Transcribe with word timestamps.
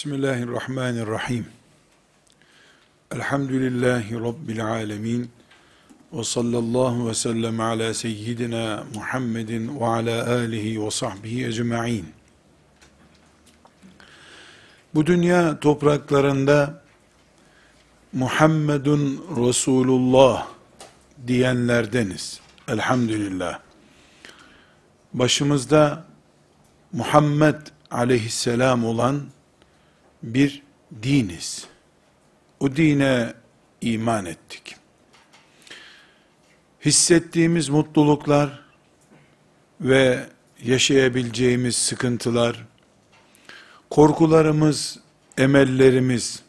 Bismillahirrahmanirrahim. 0.00 1.46
Elhamdülillahi 3.14 4.14
Rabbil 4.14 4.66
alemin. 4.66 5.30
Ve 6.12 6.24
sallallahu 6.24 7.08
ve 7.08 7.14
sellem 7.14 7.60
ala 7.60 7.94
seyyidina 7.94 8.84
Muhammedin 8.94 9.80
ve 9.80 9.86
ala 9.86 10.30
alihi 10.30 10.84
ve 10.84 10.90
sahbihi 10.90 11.46
ecma'in. 11.46 12.06
Bu 14.94 15.06
dünya 15.06 15.60
topraklarında 15.60 16.82
Muhammedun 18.12 19.26
Resulullah 19.46 20.46
diyenlerdeniz. 21.26 22.40
Elhamdülillah. 22.68 23.60
Başımızda 25.14 26.04
Muhammed 26.92 27.56
aleyhisselam 27.90 28.84
olan 28.84 29.22
bir 30.22 30.62
diniz. 31.02 31.66
O 32.60 32.76
dine 32.76 33.34
iman 33.80 34.26
ettik. 34.26 34.76
Hissettiğimiz 36.84 37.68
mutluluklar 37.68 38.64
ve 39.80 40.26
yaşayabileceğimiz 40.62 41.76
sıkıntılar, 41.76 42.66
korkularımız, 43.90 44.98
emellerimiz, 45.38 46.42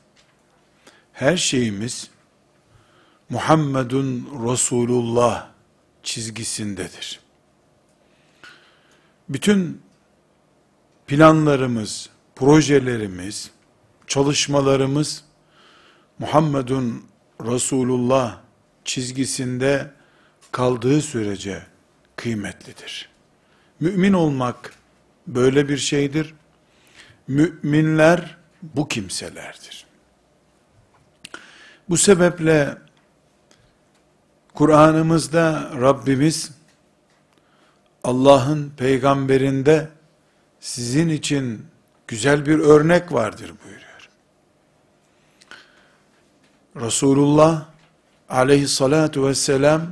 her 1.13 1.37
şeyimiz 1.37 2.09
Muhammedun 3.29 4.29
Resulullah 4.51 5.47
çizgisindedir. 6.03 7.19
Bütün 9.29 9.81
planlarımız, 11.07 12.09
projelerimiz, 12.35 13.51
çalışmalarımız 14.11 15.23
Muhammedun 16.19 17.05
Resulullah 17.41 18.37
çizgisinde 18.85 19.91
kaldığı 20.51 21.01
sürece 21.01 21.63
kıymetlidir. 22.15 23.09
Mümin 23.79 24.13
olmak 24.13 24.73
böyle 25.27 25.69
bir 25.69 25.77
şeydir. 25.77 26.33
Müminler 27.27 28.37
bu 28.61 28.87
kimselerdir. 28.87 29.85
Bu 31.89 31.97
sebeple 31.97 32.77
Kur'an'ımızda 34.53 35.71
Rabbimiz 35.81 36.51
Allah'ın 38.03 38.73
peygamberinde 38.77 39.89
sizin 40.59 41.09
için 41.09 41.65
güzel 42.07 42.45
bir 42.45 42.59
örnek 42.59 43.13
vardır 43.13 43.51
buyuruyor. 43.65 43.90
Resulullah 46.76 47.68
aleyhissalatu 48.28 49.26
vesselam 49.26 49.82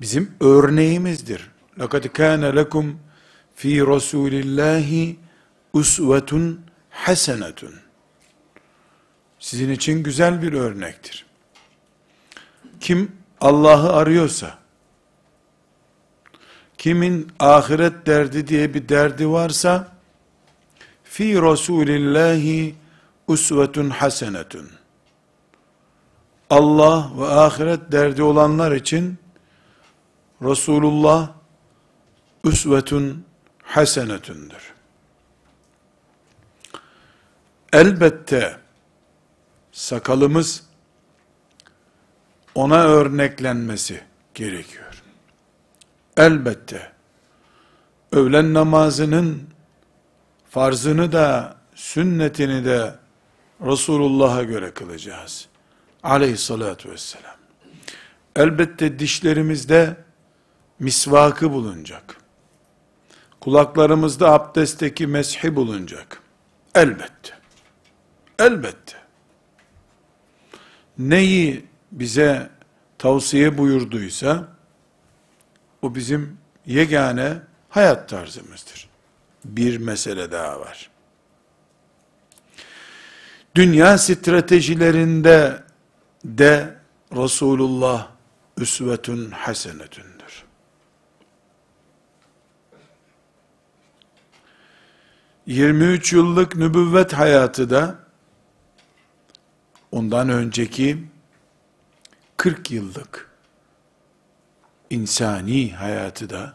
bizim 0.00 0.34
örneğimizdir. 0.40 1.50
لَقَدْ 1.78 2.06
كَانَ 2.08 2.42
لَكُمْ 2.60 2.94
ف۪ي 3.56 3.74
رَسُولِ 3.94 4.32
اللّٰهِ 4.44 5.16
اُسْوَةٌ 5.74 6.56
حَسَنَةٌ 7.04 7.60
Sizin 9.38 9.70
için 9.70 10.02
güzel 10.02 10.42
bir 10.42 10.52
örnektir. 10.52 11.26
Kim 12.80 13.12
Allah'ı 13.40 13.92
arıyorsa, 13.92 14.58
kimin 16.78 17.32
ahiret 17.38 18.06
derdi 18.06 18.46
diye 18.46 18.74
bir 18.74 18.88
derdi 18.88 19.28
varsa, 19.28 19.92
fi 21.04 21.42
Resulillahi 21.42 22.74
usvetun 23.26 23.90
hasenetun. 23.90 24.70
Allah 26.51 27.11
ve 27.17 27.25
ahiret 27.25 27.91
derdi 27.91 28.23
olanlar 28.23 28.71
için 28.71 29.17
Resulullah 30.41 31.29
üsvetun 32.43 33.25
hasenetundur. 33.63 34.73
Elbette 37.73 38.57
sakalımız 39.71 40.63
ona 42.55 42.83
örneklenmesi 42.83 44.03
gerekiyor. 44.33 45.03
Elbette 46.17 46.91
öğlen 48.11 48.53
namazının 48.53 49.49
farzını 50.49 51.11
da 51.11 51.55
sünnetini 51.75 52.65
de 52.65 52.95
Resulullah'a 53.65 54.43
göre 54.43 54.71
kılacağız. 54.71 55.50
Aleyhissalatu 56.03 56.91
vesselam. 56.91 57.35
Elbette 58.35 58.99
dişlerimizde 58.99 59.95
misvakı 60.79 61.51
bulunacak. 61.51 62.17
Kulaklarımızda 63.39 64.31
abdestteki 64.31 65.07
meshi 65.07 65.55
bulunacak. 65.55 66.21
Elbette. 66.75 67.33
Elbette. 68.39 68.93
Neyi 70.97 71.65
bize 71.91 72.49
tavsiye 72.97 73.57
buyurduysa, 73.57 74.47
o 75.81 75.95
bizim 75.95 76.37
yegane 76.65 77.33
hayat 77.69 78.09
tarzımızdır. 78.09 78.89
Bir 79.45 79.77
mesele 79.77 80.31
daha 80.31 80.59
var. 80.59 80.89
Dünya 83.55 83.97
stratejilerinde 83.97 85.60
de 86.25 86.77
Resulullah 87.15 88.07
üsvetün 88.57 89.31
hasenetündür. 89.31 90.43
Yirmi 95.45 95.83
üç 95.83 96.13
yıllık 96.13 96.55
nübüvvet 96.55 97.13
hayatı 97.13 97.69
da 97.69 97.99
ondan 99.91 100.29
önceki 100.29 101.07
40 102.37 102.71
yıllık 102.71 103.31
insani 104.89 105.73
hayatı 105.73 106.29
da 106.29 106.53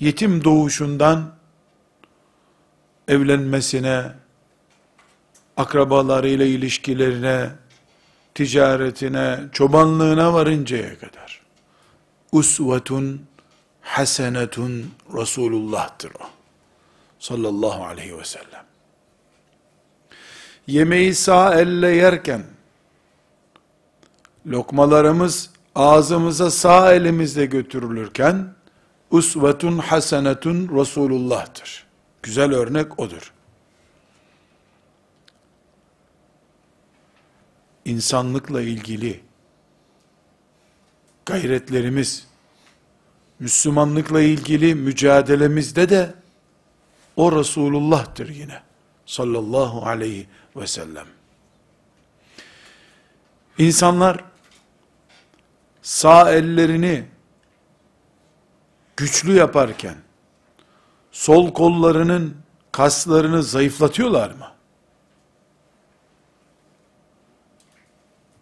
yetim 0.00 0.44
doğuşundan 0.44 1.34
evlenmesine, 3.08 4.12
akrabalarıyla 5.56 6.46
ilişkilerine, 6.46 7.50
ticaretine, 8.34 9.40
çobanlığına 9.52 10.34
varıncaya 10.34 10.98
kadar 10.98 11.42
usvetun 12.32 13.26
hasenetun 13.80 14.90
Resulullah'tır 15.14 16.10
o. 16.10 16.24
Sallallahu 17.18 17.84
aleyhi 17.84 18.18
ve 18.18 18.24
sellem. 18.24 18.64
Yemeği 20.66 21.14
sağ 21.14 21.60
elle 21.60 21.90
yerken 21.90 22.44
lokmalarımız 24.46 25.50
ağzımıza 25.74 26.50
sağ 26.50 26.94
elimizle 26.94 27.46
götürülürken 27.46 28.54
usvetun 29.10 29.78
hasenetun 29.78 30.78
Resulullah'tır. 30.80 31.86
Güzel 32.22 32.54
örnek 32.54 32.98
odur. 32.98 33.32
İnsanlıkla 37.88 38.60
ilgili 38.60 39.20
gayretlerimiz, 41.26 42.26
Müslümanlıkla 43.38 44.20
ilgili 44.20 44.74
mücadelemizde 44.74 45.88
de 45.88 46.14
o 47.16 47.38
Resulullah'tır 47.38 48.28
yine. 48.28 48.62
Sallallahu 49.06 49.86
aleyhi 49.86 50.28
ve 50.56 50.66
sellem. 50.66 51.06
İnsanlar 53.58 54.24
sağ 55.82 56.32
ellerini 56.32 57.04
güçlü 58.96 59.34
yaparken 59.34 59.96
sol 61.12 61.52
kollarının 61.52 62.36
kaslarını 62.72 63.42
zayıflatıyorlar 63.42 64.30
mı? 64.30 64.57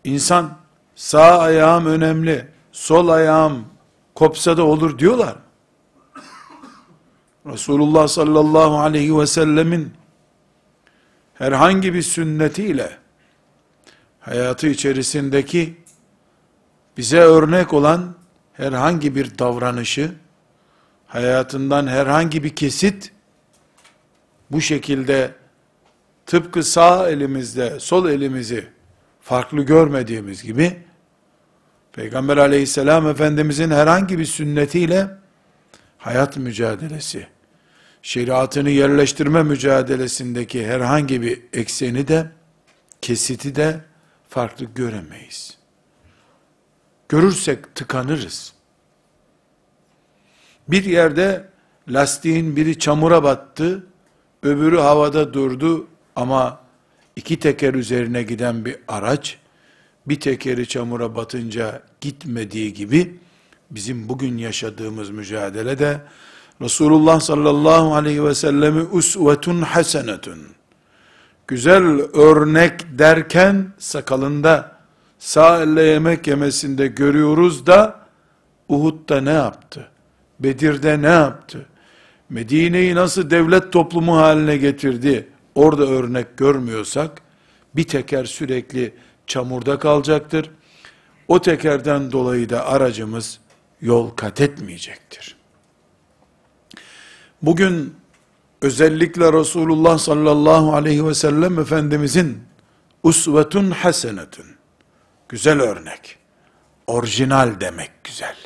İnsan 0.07 0.59
sağ 0.95 1.39
ayağım 1.39 1.87
önemli, 1.87 2.49
sol 2.73 3.09
ayağım 3.09 3.65
kopsa 4.15 4.57
da 4.57 4.65
olur 4.67 4.99
diyorlar. 4.99 5.37
Resulullah 7.47 8.09
sallallahu 8.09 8.79
aleyhi 8.79 9.19
ve 9.19 9.27
sellemin 9.27 9.93
herhangi 11.35 11.95
bir 11.95 12.03
sünnetiyle 12.03 12.99
hayatı 14.21 14.67
içerisindeki 14.67 15.81
bize 16.97 17.21
örnek 17.21 17.75
olan 17.75 18.15
herhangi 18.53 19.15
bir 19.15 19.39
davranışı, 19.39 20.13
hayatından 21.07 21.87
herhangi 21.87 22.45
bir 22.45 22.57
kesit 22.57 23.13
bu 24.51 24.61
şekilde 24.61 25.35
tıpkı 26.27 26.63
sağ 26.63 27.09
elimizde 27.09 27.81
sol 27.81 28.09
elimizi 28.09 28.76
farklı 29.27 29.63
görmediğimiz 29.63 30.43
gibi, 30.43 30.77
Peygamber 31.93 32.37
aleyhisselam 32.37 33.09
efendimizin 33.09 33.71
herhangi 33.71 34.19
bir 34.19 34.25
sünnetiyle 34.25 35.09
hayat 35.99 36.37
mücadelesi, 36.37 37.27
şeriatını 38.03 38.71
yerleştirme 38.71 39.43
mücadelesindeki 39.43 40.67
herhangi 40.67 41.23
bir 41.23 41.43
ekseni 41.53 42.09
de, 42.09 42.31
kesiti 43.03 43.55
de 43.55 43.81
farklı 44.29 44.65
göremeyiz. 44.65 45.59
Görürsek 47.09 47.75
tıkanırız. 47.75 48.53
Bir 50.69 50.85
yerde 50.85 51.49
lastiğin 51.89 52.57
biri 52.57 52.79
çamura 52.79 53.23
battı, 53.23 53.87
öbürü 54.43 54.79
havada 54.79 55.35
durdu 55.35 55.87
ama 56.17 56.66
iki 57.17 57.39
teker 57.39 57.75
üzerine 57.75 58.23
giden 58.23 58.65
bir 58.65 58.77
araç, 58.89 59.39
bir 60.07 60.21
tekeri 60.21 60.69
çamura 60.69 61.15
batınca 61.17 61.83
gitmediği 62.01 62.75
gibi, 62.75 63.17
bizim 63.71 64.09
bugün 64.09 64.39
yaşadığımız 64.39 65.11
mücadelede, 65.11 66.01
Resulullah 66.61 67.21
sallallahu 67.21 67.95
aleyhi 67.95 68.25
ve 68.25 68.35
sellemi 68.35 68.83
usvetun 68.83 69.63
hasenetun, 69.63 70.39
güzel 71.47 71.85
örnek 72.01 72.99
derken 72.99 73.67
sakalında, 73.79 74.77
sağ 75.19 75.63
elle 75.63 75.83
yemek 75.83 76.27
yemesinde 76.27 76.87
görüyoruz 76.87 77.67
da, 77.67 78.07
Uhud'da 78.69 79.21
ne 79.21 79.33
yaptı? 79.33 79.89
Bedir'de 80.41 81.03
ne 81.03 81.07
yaptı? 81.07 81.67
Medine'yi 82.31 82.95
nasıl 82.95 83.31
devlet 83.31 83.73
toplumu 83.73 84.17
haline 84.17 84.57
getirdi? 84.57 85.29
Orada 85.57 85.87
örnek 85.87 86.37
görmüyorsak, 86.37 87.23
bir 87.77 87.85
teker 87.85 88.25
sürekli 88.25 88.95
çamurda 89.27 89.79
kalacaktır. 89.79 90.51
O 91.29 91.43
tekerden 91.43 92.13
dolayı 92.13 92.49
da 92.49 92.67
aracımız 92.67 93.41
yol 93.81 94.11
kat 94.11 94.41
etmeyecektir. 94.41 95.37
Bugün 97.43 97.95
özellikle 98.63 99.33
Resulullah 99.33 99.99
sallallahu 99.99 100.75
aleyhi 100.75 101.07
ve 101.07 101.15
sellem 101.15 101.59
Efendimizin 101.59 102.43
usvetun 103.03 103.71
hasenetun, 103.71 104.47
güzel 105.29 105.61
örnek, 105.61 106.19
orijinal 106.87 107.61
demek 107.61 107.91
güzel. 108.05 108.37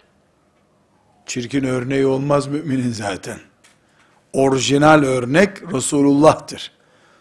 Çirkin 1.26 1.64
örneği 1.64 2.06
olmaz 2.06 2.46
müminin 2.46 2.92
zaten. 2.92 3.38
Orijinal 4.32 5.02
örnek 5.02 5.72
Resulullah'tır. 5.72 6.79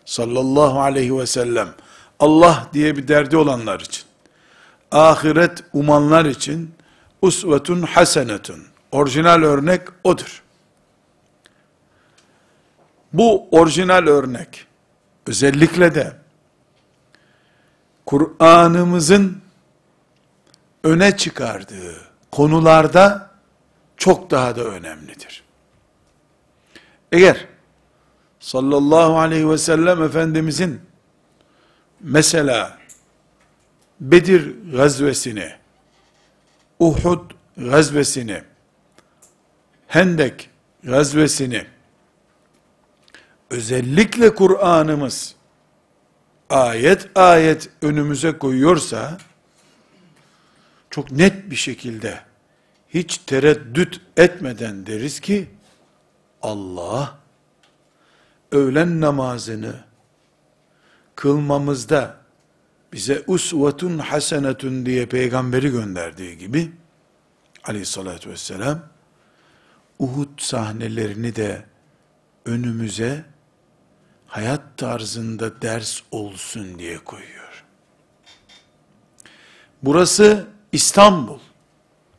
Sallallahu 0.09 0.81
aleyhi 0.81 1.17
ve 1.17 1.25
sellem. 1.25 1.69
Allah 2.19 2.67
diye 2.73 2.97
bir 2.97 3.07
derdi 3.07 3.37
olanlar 3.37 3.79
için. 3.79 4.03
Ahiret 4.91 5.63
umanlar 5.73 6.25
için 6.25 6.75
usvetun 7.21 7.81
hasenetun. 7.81 8.63
Orijinal 8.91 9.43
örnek 9.43 9.81
odur. 10.03 10.43
Bu 13.13 13.47
orijinal 13.51 14.07
örnek 14.07 14.65
özellikle 15.27 15.95
de 15.95 16.13
Kur'an'ımızın 18.05 19.41
öne 20.83 21.17
çıkardığı 21.17 21.95
konularda 22.31 23.31
çok 23.97 24.31
daha 24.31 24.55
da 24.55 24.63
önemlidir. 24.63 25.43
Eğer 27.11 27.48
sallallahu 28.39 29.19
aleyhi 29.19 29.49
ve 29.49 29.57
sellem 29.57 30.03
Efendimizin 30.03 30.81
mesela 31.99 32.79
Bedir 33.99 34.71
gazvesini, 34.71 35.51
Uhud 36.79 37.31
gazvesini, 37.57 38.43
Hendek 39.87 40.49
gazvesini, 40.83 41.65
özellikle 43.49 44.35
Kur'an'ımız 44.35 45.35
ayet 46.49 47.09
ayet 47.15 47.69
önümüze 47.81 48.37
koyuyorsa, 48.37 49.17
çok 50.89 51.11
net 51.11 51.49
bir 51.51 51.55
şekilde, 51.55 52.19
hiç 52.89 53.17
tereddüt 53.17 54.01
etmeden 54.17 54.85
deriz 54.85 55.19
ki, 55.19 55.49
Allah, 56.41 57.17
öğlen 58.51 59.01
namazını 59.01 59.83
kılmamızda 61.15 62.15
bize 62.93 63.23
usvetun 63.27 63.97
hasenetun 63.97 64.85
diye 64.85 65.05
peygamberi 65.05 65.69
gönderdiği 65.69 66.37
gibi 66.37 66.71
aleyhissalatü 67.63 68.29
vesselam 68.29 68.79
Uhud 69.99 70.39
sahnelerini 70.41 71.35
de 71.35 71.65
önümüze 72.45 73.25
hayat 74.27 74.77
tarzında 74.77 75.61
ders 75.61 76.01
olsun 76.11 76.79
diye 76.79 76.97
koyuyor. 76.97 77.65
Burası 79.83 80.47
İstanbul, 80.71 81.39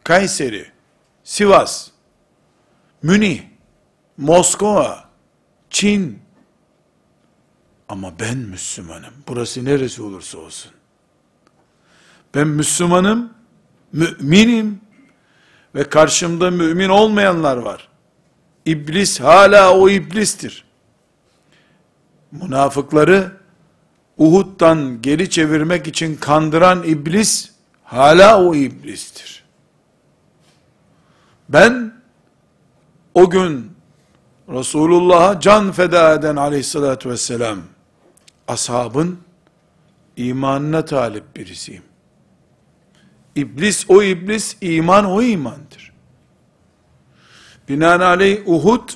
Kayseri, 0.05 0.67
Sivas, 1.25 1.91
Münih, 3.03 3.43
Moskova, 4.17 5.10
Çin. 5.71 6.19
Ama 7.89 8.13
ben 8.21 8.39
Müslümanım. 8.39 9.15
Burası 9.29 9.65
neresi 9.65 10.03
olursa 10.03 10.39
olsun. 10.39 10.73
Ben 12.35 12.49
Müslümanım, 12.49 13.33
müminim 13.93 14.81
ve 15.75 15.85
karşımda 15.85 16.51
mümin 16.51 16.89
olmayanlar 16.89 17.57
var. 17.57 17.89
İblis 18.67 19.21
hala 19.21 19.77
o 19.77 19.89
iblistir. 19.89 20.65
Münafıkları 22.33 23.33
Uhud'dan 24.19 25.03
geri 25.03 25.31
çevirmek 25.31 25.87
için 25.87 26.17
kandıran 26.17 26.83
iblis 26.83 27.51
hala 27.85 28.45
o 28.45 28.55
iblistir. 28.55 29.45
Ben 31.49 31.95
o 33.15 33.31
gün 33.31 33.73
Resulullah'a 34.51 35.41
can 35.41 35.73
feda 35.73 36.15
eden 36.15 36.37
aleyhissalatü 36.37 37.11
vesselam, 37.11 37.59
ashabın 38.49 39.19
imanına 40.17 40.85
talip 40.85 41.37
birisiyim. 41.37 41.83
İblis 43.37 43.85
o 43.89 44.03
iblis, 44.03 44.57
iman 44.61 45.05
o 45.05 45.23
imandır. 45.23 45.93
Binaenaleyh 47.69 48.49
Uhud, 48.49 48.91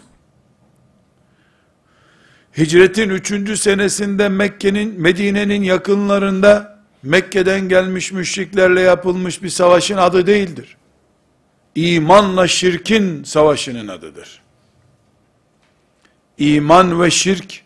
hicretin 2.59 3.11
üçüncü 3.11 3.57
senesinde 3.57 4.29
Mekke'nin, 4.29 5.01
Medine'nin 5.01 5.63
yakınlarında, 5.63 6.79
Mekke'den 7.03 7.69
gelmiş 7.69 8.13
müşriklerle 8.13 8.81
yapılmış 8.81 9.43
bir 9.43 9.49
savaşın 9.49 9.97
adı 9.97 10.27
değildir. 10.27 10.77
İmanla 11.75 12.49
şirkin 12.49 13.25
savaşının 13.25 13.89
adıdır. 13.89 14.44
İman 16.39 17.03
ve 17.03 17.11
şirk, 17.11 17.65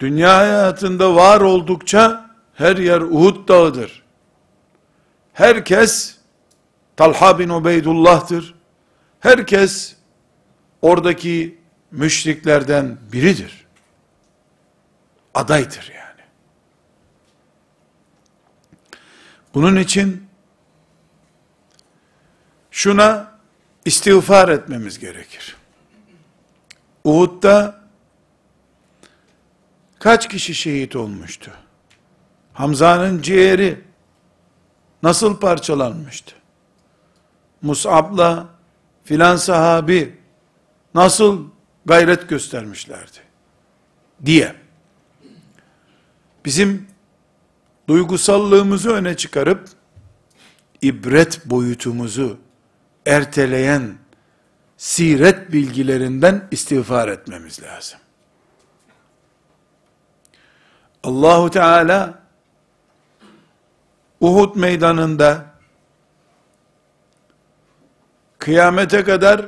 dünya 0.00 0.36
hayatında 0.36 1.14
var 1.14 1.40
oldukça, 1.40 2.30
her 2.54 2.76
yer 2.76 3.00
Uhud 3.00 3.48
dağıdır. 3.48 4.02
Herkes, 5.32 6.16
Talha 6.96 7.38
bin 7.38 7.48
Ubeydullah'tır. 7.48 8.54
Herkes, 9.20 9.96
oradaki 10.82 11.58
müşriklerden 11.90 12.98
biridir. 13.12 13.66
Adaydır 15.34 15.92
yani. 15.94 16.20
Bunun 19.54 19.76
için, 19.76 20.26
şuna 22.70 23.32
istiğfar 23.84 24.48
etmemiz 24.48 24.98
gerekir. 24.98 25.56
Uhud'da 27.04 27.82
kaç 29.98 30.28
kişi 30.28 30.54
şehit 30.54 30.96
olmuştu? 30.96 31.50
Hamza'nın 32.52 33.22
ciğeri 33.22 33.80
nasıl 35.02 35.40
parçalanmıştı? 35.40 36.34
Mus'ab'la 37.62 38.46
filan 39.04 39.36
sahabi 39.36 40.18
nasıl 40.94 41.44
gayret 41.86 42.28
göstermişlerdi? 42.28 43.18
Diye. 44.24 44.54
Bizim 46.44 46.86
duygusallığımızı 47.88 48.90
öne 48.90 49.16
çıkarıp 49.16 49.68
ibret 50.82 51.46
boyutumuzu 51.46 52.38
erteleyen 53.06 53.94
siret 54.82 55.52
bilgilerinden 55.52 56.48
istiğfar 56.50 57.08
etmemiz 57.08 57.62
lazım. 57.62 57.98
Allahu 61.04 61.50
Teala 61.50 62.18
Uhud 64.20 64.56
meydanında 64.56 65.44
kıyamete 68.38 69.04
kadar 69.04 69.46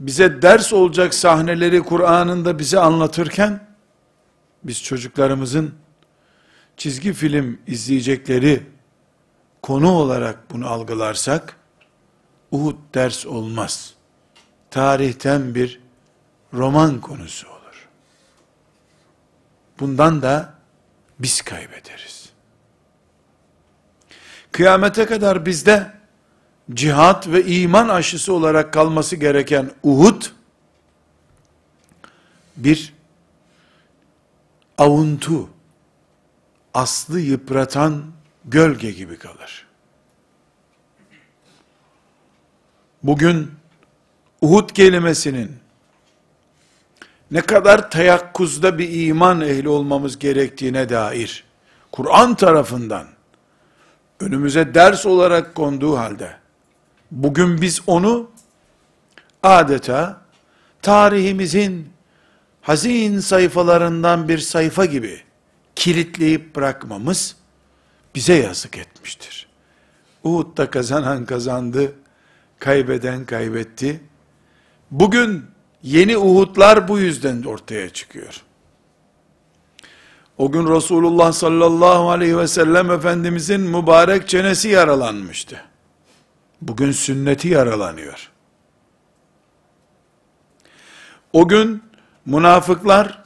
bize 0.00 0.42
ders 0.42 0.72
olacak 0.72 1.14
sahneleri 1.14 1.82
Kur'an'ında 1.82 2.58
bize 2.58 2.80
anlatırken 2.80 3.66
biz 4.64 4.82
çocuklarımızın 4.82 5.74
çizgi 6.76 7.12
film 7.12 7.58
izleyecekleri 7.66 8.62
konu 9.62 9.92
olarak 9.92 10.50
bunu 10.50 10.68
algılarsak 10.68 11.56
Uhud 12.50 12.76
ders 12.94 13.26
olmaz. 13.26 13.93
Tarihten 14.74 15.54
bir 15.54 15.80
roman 16.52 17.00
konusu 17.00 17.48
olur. 17.48 17.88
Bundan 19.80 20.22
da 20.22 20.54
biz 21.18 21.42
kaybederiz. 21.42 22.30
Kıyamete 24.52 25.06
kadar 25.06 25.46
bizde 25.46 25.92
cihat 26.70 27.28
ve 27.28 27.44
iman 27.44 27.88
aşısı 27.88 28.32
olarak 28.32 28.72
kalması 28.72 29.16
gereken 29.16 29.70
Uhud 29.82 30.22
bir 32.56 32.94
avuntu, 34.78 35.48
aslı 36.74 37.20
yıpratan 37.20 38.04
gölge 38.44 38.90
gibi 38.90 39.18
kalır. 39.18 39.66
Bugün 43.02 43.63
Uhud 44.40 44.70
kelimesinin 44.70 45.56
ne 47.30 47.40
kadar 47.40 47.90
teyakkuzda 47.90 48.78
bir 48.78 49.06
iman 49.06 49.40
ehli 49.40 49.68
olmamız 49.68 50.18
gerektiğine 50.18 50.88
dair 50.88 51.44
Kur'an 51.92 52.34
tarafından 52.34 53.06
önümüze 54.20 54.74
ders 54.74 55.06
olarak 55.06 55.54
konduğu 55.54 55.96
halde 55.96 56.36
bugün 57.10 57.60
biz 57.60 57.80
onu 57.86 58.30
adeta 59.42 60.20
tarihimizin 60.82 61.88
hazin 62.62 63.18
sayfalarından 63.18 64.28
bir 64.28 64.38
sayfa 64.38 64.84
gibi 64.84 65.20
kilitleyip 65.76 66.56
bırakmamız 66.56 67.36
bize 68.14 68.34
yazık 68.34 68.78
etmiştir. 68.78 69.48
Uhud'da 70.24 70.70
kazanan 70.70 71.24
kazandı, 71.24 71.92
kaybeden 72.58 73.24
kaybetti. 73.24 74.00
Bugün 74.90 75.46
yeni 75.82 76.18
Uhud'lar 76.18 76.88
bu 76.88 76.98
yüzden 76.98 77.42
ortaya 77.42 77.90
çıkıyor. 77.90 78.42
O 80.38 80.52
gün 80.52 80.74
Resulullah 80.74 81.32
sallallahu 81.32 82.10
aleyhi 82.10 82.38
ve 82.38 82.48
sellem 82.48 82.90
Efendimizin 82.90 83.60
mübarek 83.60 84.28
çenesi 84.28 84.68
yaralanmıştı. 84.68 85.62
Bugün 86.62 86.92
sünneti 86.92 87.48
yaralanıyor. 87.48 88.30
O 91.32 91.48
gün 91.48 91.82
münafıklar 92.26 93.24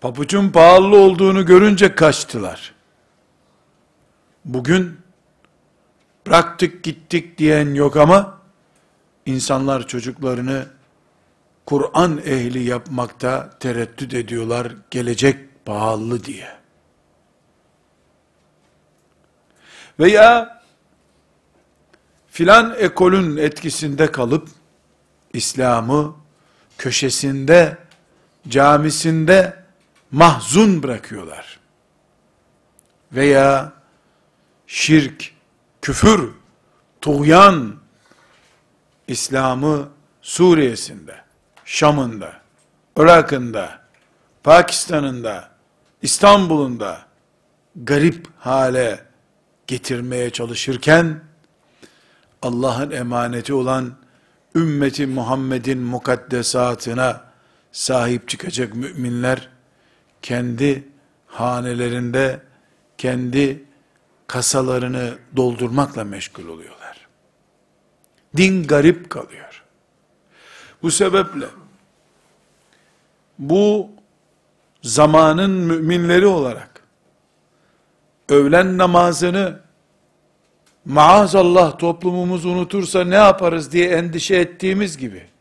papucun 0.00 0.50
pahalı 0.50 0.96
olduğunu 0.96 1.46
görünce 1.46 1.94
kaçtılar. 1.94 2.74
Bugün 4.44 5.00
bıraktık 6.26 6.84
gittik 6.84 7.38
diyen 7.38 7.74
yok 7.74 7.96
ama 7.96 8.41
insanlar 9.26 9.86
çocuklarını 9.86 10.66
Kur'an 11.66 12.18
ehli 12.18 12.62
yapmakta 12.62 13.50
tereddüt 13.60 14.14
ediyorlar 14.14 14.72
gelecek 14.90 15.64
pahalı 15.64 16.24
diye. 16.24 16.48
Veya 20.00 20.62
filan 22.30 22.74
ekolün 22.78 23.36
etkisinde 23.36 24.12
kalıp 24.12 24.48
İslam'ı 25.32 26.16
köşesinde, 26.78 27.78
camisinde 28.48 29.62
mahzun 30.10 30.82
bırakıyorlar. 30.82 31.60
Veya 33.12 33.72
şirk, 34.66 35.34
küfür, 35.82 36.30
tuğyan 37.00 37.81
İslam'ı 39.12 39.88
Suriye'sinde, 40.22 41.16
Şam'ında, 41.64 42.32
Irak'ında, 42.96 43.80
Pakistan'ında, 44.42 45.48
İstanbul'unda 46.02 47.02
garip 47.76 48.26
hale 48.38 49.00
getirmeye 49.66 50.30
çalışırken 50.30 51.20
Allah'ın 52.42 52.90
emaneti 52.90 53.54
olan 53.54 53.94
ümmeti 54.54 55.06
Muhammed'in 55.06 55.78
mukaddesatına 55.78 57.24
sahip 57.72 58.28
çıkacak 58.28 58.74
müminler 58.74 59.48
kendi 60.22 60.88
hanelerinde 61.26 62.40
kendi 62.98 63.64
kasalarını 64.26 65.18
doldurmakla 65.36 66.04
meşgul 66.04 66.48
oluyorlar. 66.48 66.81
Din 68.36 68.66
garip 68.66 69.10
kalıyor. 69.10 69.62
Bu 70.82 70.90
sebeple 70.90 71.46
bu 73.38 73.90
zamanın 74.82 75.50
müminleri 75.50 76.26
olarak 76.26 76.82
öğlen 78.28 78.78
namazını 78.78 79.60
maazallah 80.84 81.78
toplumumuz 81.78 82.44
unutursa 82.44 83.04
ne 83.04 83.14
yaparız 83.14 83.72
diye 83.72 83.88
endişe 83.88 84.36
ettiğimiz 84.36 84.98
gibi 84.98 85.31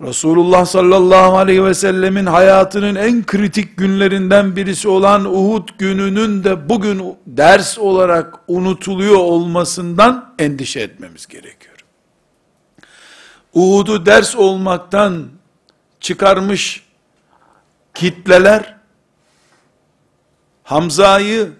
Resulullah 0.00 0.64
sallallahu 0.64 1.38
aleyhi 1.38 1.64
ve 1.64 1.74
sellemin 1.74 2.26
hayatının 2.26 2.94
en 2.94 3.26
kritik 3.26 3.76
günlerinden 3.76 4.56
birisi 4.56 4.88
olan 4.88 5.24
Uhud 5.24 5.68
gününün 5.78 6.44
de 6.44 6.68
bugün 6.68 7.16
ders 7.26 7.78
olarak 7.78 8.34
unutuluyor 8.48 9.16
olmasından 9.16 10.34
endişe 10.38 10.80
etmemiz 10.80 11.26
gerekiyor. 11.26 11.76
Uhud'u 13.54 14.06
ders 14.06 14.36
olmaktan 14.36 15.24
çıkarmış 16.00 16.82
kitleler 17.94 18.76
Hamza'yı 20.62 21.52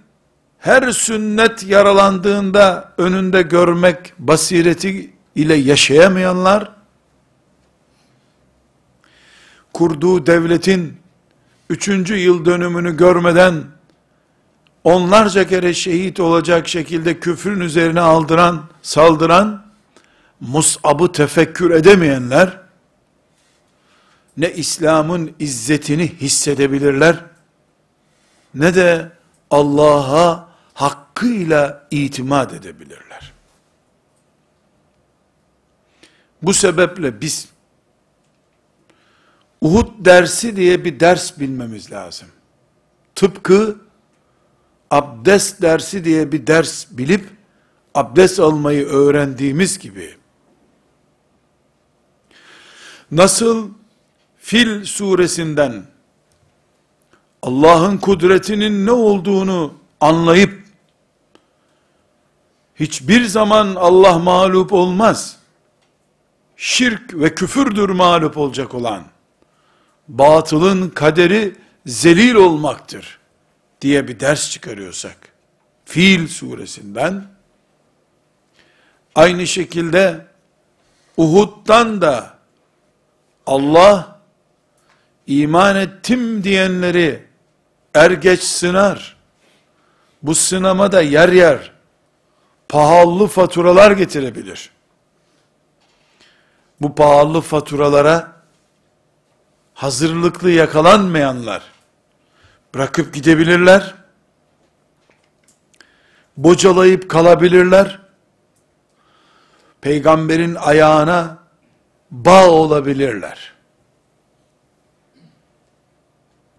her 0.59 0.93
sünnet 0.93 1.65
yaralandığında 1.65 2.93
önünde 2.99 3.43
görmek 3.43 4.13
basireti 4.19 5.11
ile 5.35 5.55
yaşayamayanlar 5.55 6.76
kurduğu 9.77 10.27
devletin 10.27 10.97
üçüncü 11.71 12.17
yıl 12.17 12.45
dönümünü 12.45 12.97
görmeden 12.97 13.65
onlarca 14.85 15.49
kere 15.49 15.75
şehit 15.75 16.21
olacak 16.21 16.69
şekilde 16.69 17.21
küfrün 17.21 17.61
üzerine 17.61 18.01
aldıran, 18.01 18.65
saldıran, 18.83 19.67
Mus'ab'ı 20.41 21.13
tefekkür 21.13 21.71
edemeyenler, 21.71 22.61
ne 24.37 24.53
İslam'ın 24.53 25.35
izzetini 25.39 26.13
hissedebilirler, 26.21 27.25
ne 28.55 28.75
de 28.75 29.13
Allah'a 29.51 30.49
hakkıyla 30.75 31.87
itimat 31.91 32.53
edebilirler. 32.53 33.33
Bu 36.43 36.55
sebeple 36.55 37.21
biz 37.21 37.56
Uhud 39.67 39.89
dersi 39.99 40.57
diye 40.57 40.85
bir 40.85 41.01
ders 41.01 41.41
bilmemiz 41.41 41.93
lazım. 41.93 42.29
Tıpkı 43.15 43.77
abdest 44.91 45.63
dersi 45.63 46.05
diye 46.05 46.33
bir 46.33 46.47
ders 46.47 46.87
bilip 46.91 47.29
abdest 47.95 48.41
almayı 48.41 48.87
öğrendiğimiz 48.87 49.79
gibi 49.79 50.17
nasıl 53.11 53.71
Fil 54.39 54.85
suresinden 54.85 55.87
Allah'ın 57.43 57.99
kudretinin 57.99 58.87
ne 58.87 58.93
olduğunu 58.93 59.75
anlayıp 60.01 60.65
hiçbir 62.75 63.25
zaman 63.25 63.75
Allah 63.75 64.19
mağlup 64.19 64.73
olmaz. 64.73 65.37
Şirk 66.57 67.15
ve 67.15 67.35
küfürdür 67.35 67.89
mağlup 67.89 68.37
olacak 68.37 68.75
olan 68.75 69.16
batılın 70.09 70.91
kaderi 70.91 71.55
zelil 71.87 72.35
olmaktır 72.35 73.19
diye 73.81 74.09
bir 74.09 74.21
ders 74.21 74.51
çıkarıyorsak, 74.51 75.17
Fil 75.85 76.29
suresinden, 76.29 77.25
aynı 79.15 79.47
şekilde 79.47 80.27
Uhud'dan 81.17 82.01
da 82.01 82.37
Allah 83.47 84.21
iman 85.27 85.77
ettim 85.77 86.45
diyenleri 86.45 87.27
er 87.95 88.11
geç 88.11 88.43
sınar. 88.43 89.17
Bu 90.23 90.35
sınama 90.35 90.93
da 90.93 91.03
yer 91.03 91.29
yer 91.29 91.73
pahalı 92.69 93.27
faturalar 93.27 93.91
getirebilir. 93.91 94.71
Bu 96.81 96.95
pahalı 96.95 97.41
faturalara 97.41 98.36
hazırlıklı 99.77 100.51
yakalanmayanlar 100.51 101.63
bırakıp 102.75 103.15
gidebilirler. 103.15 103.95
Bocalayıp 106.37 107.11
kalabilirler. 107.11 108.01
Peygamberin 109.81 110.55
ayağına 110.55 111.39
bağ 112.11 112.51
olabilirler. 112.51 113.53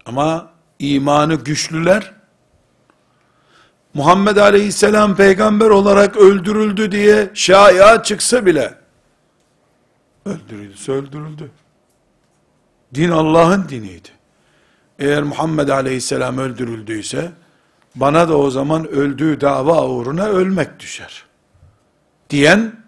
Ama 0.06 0.50
imanı 0.78 1.34
güçlüler, 1.34 2.12
Muhammed 3.94 4.36
Aleyhisselam 4.36 5.16
peygamber 5.16 5.70
olarak 5.70 6.16
öldürüldü 6.16 6.92
diye 6.92 7.30
şaya 7.34 8.02
çıksa 8.02 8.46
bile, 8.46 8.74
öldürüldü, 10.24 10.92
öldürüldü. 10.92 11.50
Din 12.94 13.10
Allah'ın 13.10 13.68
diniydi. 13.68 14.08
Eğer 14.98 15.22
Muhammed 15.22 15.68
Aleyhisselam 15.68 16.38
öldürüldüyse, 16.38 17.32
bana 17.94 18.28
da 18.28 18.38
o 18.38 18.50
zaman 18.50 18.88
öldüğü 18.88 19.40
dava 19.40 19.88
uğruna 19.88 20.24
ölmek 20.24 20.80
düşer. 20.80 21.24
Diyen, 22.30 22.84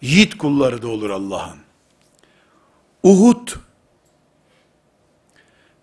yiğit 0.00 0.38
kulları 0.38 0.82
da 0.82 0.88
olur 0.88 1.10
Allah'ın. 1.10 1.58
Uhud, 3.02 3.48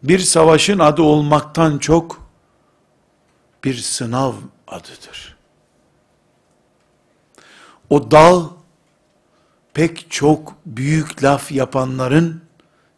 bir 0.03 0.19
savaşın 0.19 0.79
adı 0.79 1.01
olmaktan 1.01 1.77
çok, 1.77 2.29
bir 3.63 3.75
sınav 3.75 4.33
adıdır. 4.67 5.37
O 7.89 8.11
dağ, 8.11 8.41
pek 9.73 10.11
çok 10.11 10.55
büyük 10.65 11.23
laf 11.23 11.51
yapanların 11.51 12.42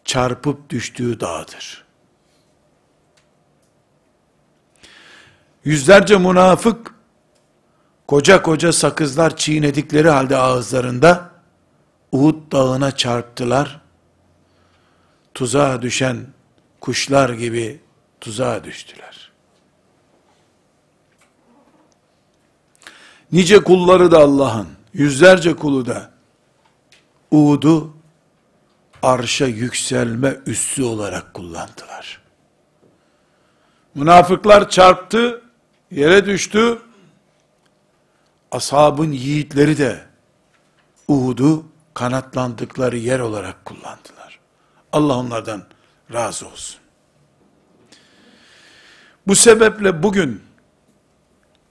çarpıp 0.05 0.69
düştüğü 0.69 1.19
dağdır. 1.19 1.85
Yüzlerce 5.63 6.17
münafık, 6.17 6.95
koca 8.07 8.41
koca 8.41 8.74
sakızlar 8.74 9.38
çiğnedikleri 9.38 10.09
halde 10.09 10.38
ağızlarında, 10.38 11.31
Uhud 12.12 12.51
dağına 12.51 12.91
çarptılar, 12.91 13.81
tuzağa 15.33 15.81
düşen 15.81 16.27
kuşlar 16.82 17.30
gibi 17.30 17.82
tuzağa 18.21 18.63
düştüler. 18.63 19.32
Nice 23.32 23.63
kulları 23.63 24.12
da 24.12 24.19
Allah'ın, 24.19 24.67
yüzlerce 24.93 25.56
kulu 25.56 25.86
da, 25.86 26.12
Uhud'u 27.32 27.94
arşa 29.06 29.46
yükselme 29.46 30.38
üssü 30.46 30.84
olarak 30.84 31.34
kullandılar. 31.34 32.22
Münafıklar 33.96 34.70
çarptı, 34.70 35.41
yere 35.91 36.26
düştü. 36.26 36.80
Ashabın 38.52 39.12
yiğitleri 39.12 39.78
de 39.78 40.06
Uhud'u 41.08 41.65
kanatlandıkları 41.94 42.98
yer 42.98 43.20
olarak 43.20 43.65
kullandılar. 43.65 44.39
Allah 44.91 45.18
onlardan 45.18 45.63
razı 46.13 46.48
olsun. 46.48 46.80
Bu 49.28 49.36
sebeple 49.36 50.04
bugün 50.04 50.44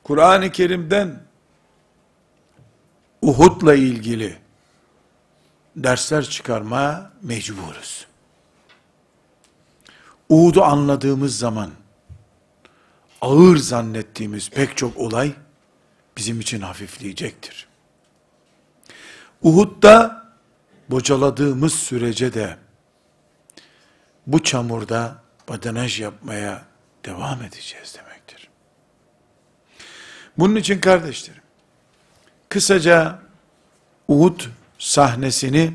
Kur'an-ı 0.02 0.52
Kerim'den 0.52 1.22
Uhud'la 3.22 3.74
ilgili 3.74 4.43
dersler 5.76 6.24
çıkarmaya 6.24 7.10
mecburuz. 7.22 8.06
Uhud'u 10.28 10.62
anladığımız 10.62 11.38
zaman 11.38 11.70
ağır 13.20 13.56
zannettiğimiz 13.56 14.50
pek 14.50 14.76
çok 14.76 14.96
olay 14.96 15.32
bizim 16.16 16.40
için 16.40 16.60
hafifleyecektir. 16.60 17.68
Uhud'da 19.42 20.24
bocaladığımız 20.90 21.74
sürece 21.74 22.34
de 22.34 22.56
bu 24.26 24.42
çamurda 24.42 25.16
badanaj 25.48 26.00
yapmaya 26.00 26.64
devam 27.04 27.42
edeceğiz 27.42 27.96
demektir. 27.98 28.48
Bunun 30.38 30.56
için 30.56 30.80
kardeşlerim, 30.80 31.42
kısaca 32.48 33.18
Uhud 34.08 34.40
sahnesini 34.78 35.72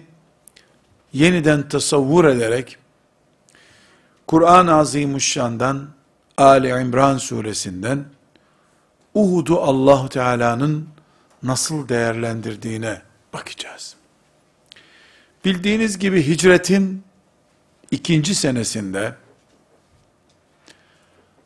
yeniden 1.13 1.69
tasavvur 1.69 2.25
ederek, 2.25 2.77
Kur'an-ı 4.27 4.75
Azimuşşan'dan, 4.75 5.89
Ali 6.37 6.67
İmran 6.67 7.17
suresinden, 7.17 8.05
Uhud'u 9.13 9.61
Allahu 9.61 10.09
Teala'nın 10.09 10.89
nasıl 11.43 11.89
değerlendirdiğine 11.89 13.01
bakacağız. 13.33 13.95
Bildiğiniz 15.45 15.99
gibi 15.99 16.27
hicretin 16.27 17.03
ikinci 17.91 18.35
senesinde 18.35 19.15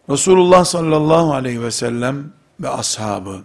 Resulullah 0.09 0.65
sallallahu 0.65 1.33
aleyhi 1.33 1.61
ve 1.61 1.71
sellem 1.71 2.33
ve 2.59 2.69
ashabı 2.69 3.41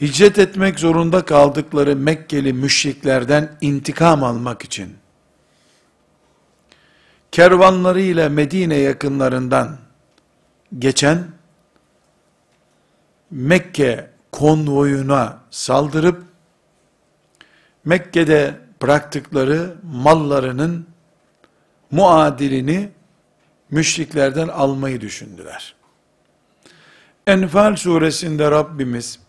hicret 0.00 0.38
etmek 0.38 0.78
zorunda 0.78 1.24
kaldıkları 1.24 1.96
Mekkeli 1.96 2.52
müşriklerden 2.52 3.56
intikam 3.60 4.24
almak 4.24 4.64
için 4.64 4.96
kervanlarıyla 7.32 8.28
Medine 8.28 8.76
yakınlarından 8.76 9.78
geçen 10.78 11.24
Mekke 13.30 14.10
konvoyuna 14.32 15.38
saldırıp 15.50 16.22
Mekke'de 17.84 18.60
bıraktıkları 18.82 19.74
mallarının 19.82 20.86
muadilini 21.90 22.88
müşriklerden 23.70 24.48
almayı 24.48 25.00
düşündüler. 25.00 25.74
Enfal 27.26 27.76
suresinde 27.76 28.50
Rabbimiz 28.50 29.20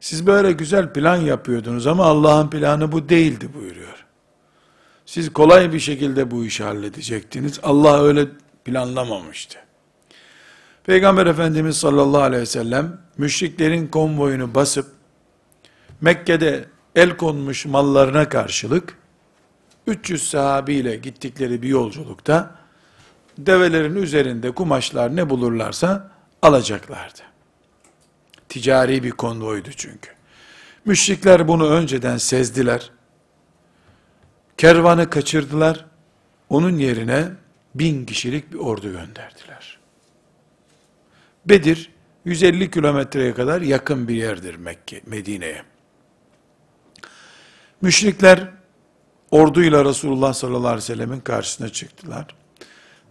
siz 0.00 0.26
böyle 0.26 0.52
güzel 0.52 0.92
plan 0.92 1.16
yapıyordunuz 1.16 1.86
ama 1.86 2.04
Allah'ın 2.04 2.50
planı 2.50 2.92
bu 2.92 3.08
değildi 3.08 3.48
buyuruyor. 3.54 4.06
Siz 5.06 5.32
kolay 5.32 5.72
bir 5.72 5.80
şekilde 5.80 6.30
bu 6.30 6.44
işi 6.44 6.64
halledecektiniz. 6.64 7.60
Allah 7.62 8.02
öyle 8.02 8.28
planlamamıştı. 8.64 9.58
Peygamber 10.84 11.26
Efendimiz 11.26 11.76
sallallahu 11.76 12.22
aleyhi 12.22 12.42
ve 12.42 12.46
sellem 12.46 13.00
müşriklerin 13.18 13.86
konvoyunu 13.86 14.54
basıp 14.54 14.86
Mekke'de 16.00 16.64
el 16.94 17.16
konmuş 17.16 17.66
mallarına 17.66 18.28
karşılık 18.28 18.98
300 19.86 20.30
sahabiyle 20.30 20.96
gittikleri 20.96 21.62
bir 21.62 21.68
yolculukta 21.68 22.54
develerin 23.38 23.96
üzerinde 23.96 24.50
kumaşlar 24.50 25.16
ne 25.16 25.30
bulurlarsa 25.30 26.10
alacaklardı. 26.42 27.20
Ticari 28.56 29.02
bir 29.02 29.10
konvoydu 29.10 29.68
çünkü. 29.76 30.10
Müşrikler 30.84 31.48
bunu 31.48 31.70
önceden 31.70 32.16
sezdiler. 32.16 32.90
Kervanı 34.56 35.10
kaçırdılar. 35.10 35.86
Onun 36.48 36.78
yerine 36.78 37.28
bin 37.74 38.06
kişilik 38.06 38.52
bir 38.52 38.58
ordu 38.58 38.92
gönderdiler. 38.92 39.78
Bedir 41.46 41.90
150 42.24 42.70
kilometreye 42.70 43.34
kadar 43.34 43.60
yakın 43.60 44.08
bir 44.08 44.14
yerdir 44.14 44.54
Mekke, 44.54 45.00
Medine'ye. 45.06 45.62
Müşrikler 47.80 48.50
orduyla 49.30 49.84
Resulullah 49.84 50.34
sallallahu 50.34 50.66
aleyhi 50.66 50.76
ve 50.76 50.94
sellemin 50.94 51.20
karşısına 51.20 51.68
çıktılar. 51.68 52.26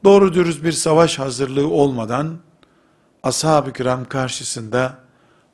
Doğru 0.03 0.34
dürüst 0.34 0.63
bir 0.63 0.71
savaş 0.71 1.19
hazırlığı 1.19 1.67
olmadan 1.67 2.38
ashab-ı 3.23 3.73
kiram 3.73 4.05
karşısında 4.05 5.04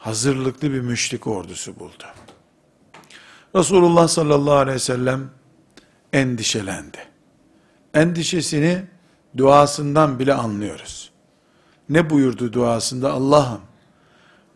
hazırlıklı 0.02 0.72
bir 0.72 0.82
müşrik 0.82 1.28
ordusu 1.28 1.80
buldu. 1.80 2.04
Resulullah 3.56 4.08
sallallahu 4.08 4.56
aleyhi 4.56 4.76
ve 4.76 4.80
sellem 4.80 5.30
endişelendi. 6.14 6.98
Endişesini 7.94 8.84
duasından 9.38 10.20
bile 10.20 10.34
anlıyoruz. 10.34 11.12
Ne 11.90 12.10
buyurdu 12.10 12.54
duasında? 12.54 13.12
Allah'ım 13.12 13.62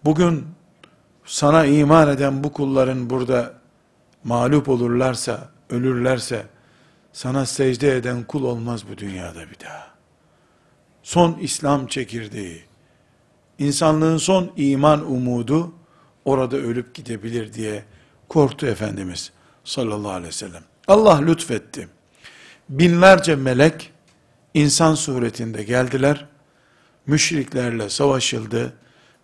bugün 0.05 0.47
sana 1.25 1.65
iman 1.65 2.09
eden 2.09 2.43
bu 2.43 2.53
kulların 2.53 3.09
burada 3.09 3.53
mağlup 4.23 4.69
olurlarsa, 4.69 5.49
ölürlerse, 5.69 6.45
sana 7.13 7.45
secde 7.45 7.97
eden 7.97 8.23
kul 8.23 8.43
olmaz 8.43 8.83
bu 8.91 8.97
dünyada 8.97 9.41
bir 9.49 9.59
daha. 9.65 9.87
Son 11.03 11.37
İslam 11.39 11.87
çekirdeği, 11.87 12.63
insanlığın 13.59 14.17
son 14.17 14.51
iman 14.55 15.11
umudu 15.11 15.73
orada 16.25 16.57
ölüp 16.57 16.93
gidebilir 16.93 17.53
diye 17.53 17.85
korktu 18.29 18.67
Efendimiz 18.67 19.31
sallallahu 19.63 20.11
aleyhi 20.11 20.27
ve 20.27 20.31
sellem. 20.31 20.63
Allah 20.87 21.21
lütfetti. 21.21 21.87
Binlerce 22.69 23.35
melek 23.35 23.91
insan 24.53 24.95
suretinde 24.95 25.63
geldiler. 25.63 26.25
Müşriklerle 27.07 27.89
savaşıldı. 27.89 28.73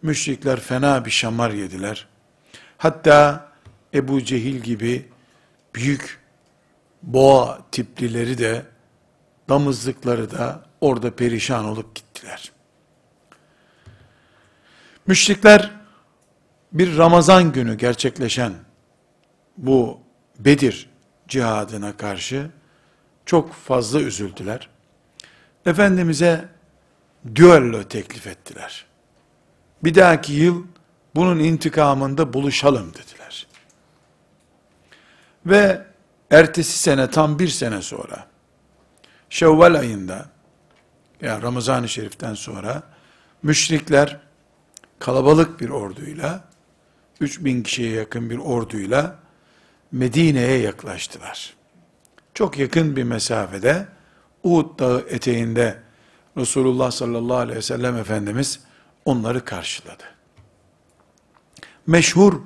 Müşrikler 0.01 0.59
fena 0.59 1.05
bir 1.05 1.11
şamar 1.11 1.51
yediler. 1.51 2.07
Hatta 2.77 3.47
Ebu 3.93 4.23
Cehil 4.23 4.55
gibi 4.55 5.09
büyük 5.75 6.19
boğa 7.03 7.59
tiplileri 7.71 8.37
de 8.37 8.65
damızlıkları 9.49 10.31
da 10.31 10.65
orada 10.81 11.15
perişan 11.15 11.65
olup 11.65 11.95
gittiler. 11.95 12.51
Müşrikler 15.07 15.71
bir 16.71 16.97
Ramazan 16.97 17.51
günü 17.51 17.77
gerçekleşen 17.77 18.53
bu 19.57 19.99
Bedir 20.39 20.89
cihadına 21.27 21.97
karşı 21.97 22.49
çok 23.25 23.53
fazla 23.53 23.99
üzüldüler. 23.99 24.69
Efendimiz'e 25.65 26.45
düello 27.35 27.83
teklif 27.83 28.27
ettiler. 28.27 28.85
Bir 29.83 29.95
dahaki 29.95 30.33
yıl 30.33 30.65
bunun 31.15 31.39
intikamında 31.39 32.33
buluşalım 32.33 32.93
dediler. 32.93 33.47
Ve 35.45 35.85
ertesi 36.31 36.77
sene 36.77 37.09
tam 37.09 37.39
bir 37.39 37.47
sene 37.47 37.81
sonra 37.81 38.27
Şevval 39.29 39.75
ayında 39.75 40.29
yani 41.21 41.43
Ramazan-ı 41.43 41.89
Şerif'ten 41.89 42.33
sonra 42.33 42.83
müşrikler 43.43 44.19
kalabalık 45.01 45.61
bir 45.61 45.69
orduyla 45.69 46.43
3000 47.19 47.63
kişiye 47.63 47.91
yakın 47.91 48.29
bir 48.29 48.37
orduyla 48.37 49.19
Medine'ye 49.91 50.57
yaklaştılar. 50.57 51.53
Çok 52.33 52.57
yakın 52.57 52.95
bir 52.95 53.03
mesafede 53.03 53.87
Uhud 54.43 54.79
dağı 54.79 55.05
eteğinde 55.09 55.79
Resulullah 56.37 56.91
sallallahu 56.91 57.37
aleyhi 57.37 57.57
ve 57.57 57.61
sellem 57.61 57.97
Efendimiz 57.97 58.59
onları 59.05 59.45
karşıladı. 59.45 60.03
Meşhur 61.87 62.41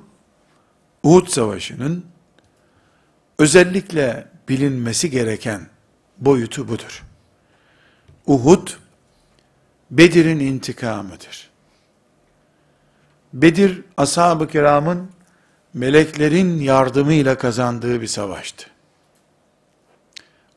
Uhud 1.02 1.26
Savaşı'nın 1.26 2.04
özellikle 3.38 4.28
bilinmesi 4.48 5.10
gereken 5.10 5.68
boyutu 6.18 6.68
budur. 6.68 7.04
Uhud, 8.26 8.68
Bedir'in 9.90 10.40
intikamıdır. 10.40 11.55
Bedir, 13.32 13.82
ashab-ı 13.96 14.48
kiramın 14.48 15.10
meleklerin 15.74 16.60
yardımıyla 16.60 17.38
kazandığı 17.38 18.00
bir 18.00 18.06
savaştı. 18.06 18.66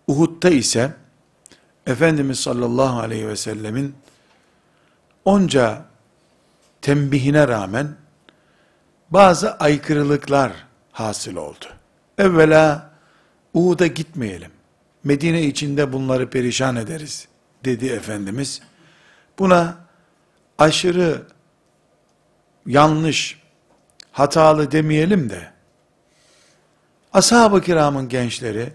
Uhud'da 0.08 0.50
ise 0.50 0.94
Efendimiz 1.88 2.40
sallallahu 2.40 3.00
aleyhi 3.00 3.28
ve 3.28 3.36
sellemin 3.36 3.96
onca 5.26 5.82
tembihine 6.82 7.48
rağmen 7.48 7.88
bazı 9.10 9.56
aykırılıklar 9.56 10.52
hasıl 10.92 11.36
oldu. 11.36 11.66
Evvela 12.18 12.90
Uhud'a 13.54 13.88
gitmeyelim. 13.88 14.52
Medine 15.04 15.44
içinde 15.44 15.94
bunları 15.94 16.30
perişan 16.30 16.76
ederiz 16.76 17.28
dedi 17.66 17.88
Efendimiz. 17.88 18.62
Buna 19.40 19.78
aşırı 20.58 21.24
yanlış, 22.66 23.42
hatalı 24.12 24.72
demeyelim 24.72 25.30
de, 25.30 25.52
ashab-ı 27.14 27.62
kiramın 27.62 28.10
gençleri, 28.10 28.74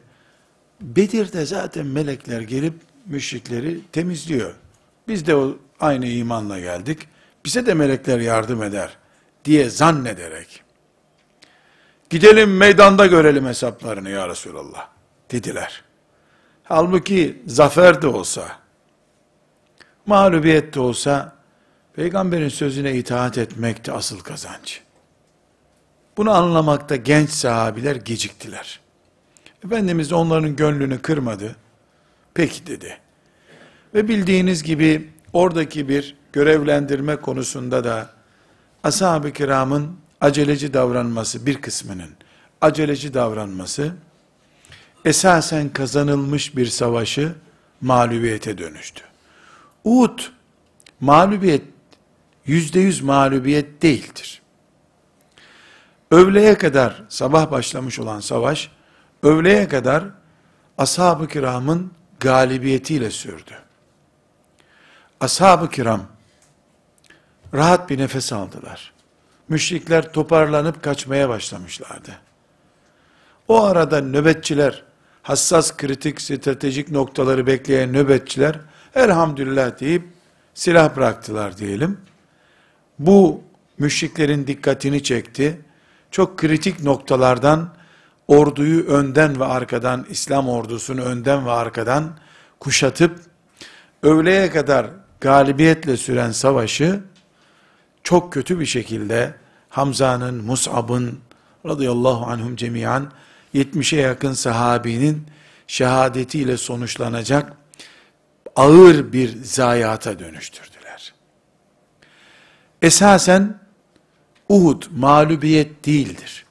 Bedir'de 0.81 1.47
zaten 1.47 1.87
melekler 1.87 2.41
gelip 2.41 2.75
müşrikleri 3.07 3.81
temizliyor. 3.93 4.55
Biz 5.09 5.27
de 5.27 5.37
o 5.37 5.57
aynı 5.81 6.07
imanla 6.07 6.61
geldik. 6.61 7.09
Bize 7.45 7.67
de 7.67 7.75
melekler 7.75 8.21
yardım 8.21 8.63
eder 8.63 8.97
diye 9.45 9.71
zannederek 9.71 10.65
gidelim 12.11 12.57
meydanda 12.57 13.07
görelim 13.07 13.47
hesaplarını 13.47 14.11
ya 14.11 14.29
Resulallah 14.29 14.89
dediler. 15.31 15.85
Halbuki 16.65 17.43
zafer 17.47 18.03
de 18.03 18.07
olsa, 18.07 18.59
mağlubiyet 20.07 20.75
de 20.75 20.81
olsa, 20.81 21.33
peygamberin 21.97 22.49
sözüne 22.49 22.95
itaat 22.95 23.39
etmekti 23.39 23.93
asıl 23.93 24.21
kazanç. 24.21 24.81
Bunu 26.17 26.31
anlamakta 26.31 26.97
genç 26.97 27.31
sahabiler 27.31 27.97
geciktiler. 27.97 28.81
Efendimiz 29.65 30.13
onların 30.13 30.57
gönlünü 30.57 31.03
kırmadı. 31.03 31.57
Peki 32.35 32.67
dedi. 32.67 32.99
Ve 33.95 34.09
bildiğiniz 34.09 34.63
gibi 34.63 35.11
oradaki 35.33 35.89
bir 35.89 36.17
görevlendirme 36.33 37.17
konusunda 37.17 37.85
da 37.85 38.11
ashab-ı 38.83 39.33
kiramın 39.33 39.97
aceleci 40.21 40.75
davranması 40.75 41.47
bir 41.47 41.61
kısmının 41.61 42.11
aceleci 42.61 43.15
davranması 43.15 43.93
esasen 45.05 45.69
kazanılmış 45.69 46.57
bir 46.57 46.67
savaşı 46.67 47.35
mağlubiyete 47.81 48.59
dönüştü. 48.59 49.03
Uhud 49.85 50.19
mağlubiyet 51.01 51.74
yüzde 52.47 52.81
yüz 52.81 53.01
mağlubiyet 53.01 53.83
değildir. 53.83 54.43
Öğleye 56.11 56.59
kadar 56.59 57.03
sabah 57.09 57.51
başlamış 57.51 57.99
olan 57.99 58.21
savaş 58.21 58.71
öğleye 59.23 59.69
kadar 59.69 60.05
ashab-ı 60.79 61.29
kiramın 61.29 61.93
galibiyetiyle 62.21 63.11
sürdü. 63.11 63.55
Ashab-ı 65.21 65.71
kiram 65.71 66.07
rahat 67.55 67.91
bir 67.91 67.99
nefes 67.99 68.33
aldılar. 68.33 68.93
Müşrikler 69.49 70.13
toparlanıp 70.13 70.83
kaçmaya 70.83 71.29
başlamışlardı. 71.29 72.11
O 73.49 73.63
arada 73.63 74.01
nöbetçiler, 74.01 74.83
hassas 75.23 75.77
kritik 75.77 76.21
stratejik 76.21 76.91
noktaları 76.91 77.47
bekleyen 77.47 77.93
nöbetçiler, 77.93 78.61
elhamdülillah 78.95 79.81
deyip 79.81 80.09
silah 80.55 80.97
bıraktılar 80.97 81.59
diyelim. 81.59 82.01
Bu 82.99 83.41
müşriklerin 83.79 84.47
dikkatini 84.47 85.03
çekti. 85.03 85.61
Çok 86.11 86.39
kritik 86.39 86.83
noktalardan 86.83 87.75
orduyu 88.29 88.85
önden 88.85 89.41
ve 89.41 89.45
arkadan, 89.45 90.07
İslam 90.11 90.49
ordusunu 90.49 91.01
önden 91.01 91.47
ve 91.47 91.51
arkadan 91.51 92.19
kuşatıp, 92.61 93.21
öğleye 94.03 94.51
kadar 94.51 94.87
galibiyetle 95.21 95.97
süren 95.97 96.31
savaşı, 96.31 97.01
çok 98.03 98.33
kötü 98.33 98.61
bir 98.61 98.67
şekilde 98.67 99.35
Hamza'nın, 99.69 100.45
Mus'ab'ın, 100.45 101.19
radıyallahu 101.67 102.27
anhum 102.27 102.57
cemiyan, 102.57 103.13
70'e 103.55 104.01
yakın 104.01 104.33
sahabinin 104.33 105.27
şehadetiyle 105.67 106.57
sonuçlanacak 106.57 107.53
ağır 108.57 109.13
bir 109.13 109.45
zayiata 109.45 110.19
dönüştürdüler. 110.19 110.74
Esasen 112.85 113.59
Uhud 114.49 114.83
mağlubiyet 114.97 115.87
değildir. 115.87 116.45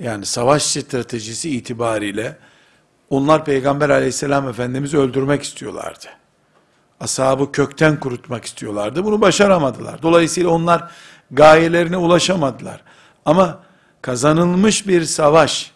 Yani 0.00 0.26
savaş 0.26 0.62
stratejisi 0.62 1.50
itibariyle 1.50 2.36
onlar 3.10 3.44
Peygamber 3.44 3.90
aleyhisselam 3.90 4.48
efendimizi 4.48 4.98
öldürmek 4.98 5.42
istiyorlardı. 5.42 6.06
Ashabı 7.00 7.52
kökten 7.52 8.00
kurutmak 8.00 8.44
istiyorlardı. 8.44 9.04
Bunu 9.04 9.20
başaramadılar. 9.20 10.02
Dolayısıyla 10.02 10.50
onlar 10.50 10.90
gayelerine 11.30 11.96
ulaşamadılar. 11.96 12.80
Ama 13.24 13.60
kazanılmış 14.02 14.86
bir 14.88 15.04
savaş, 15.04 15.72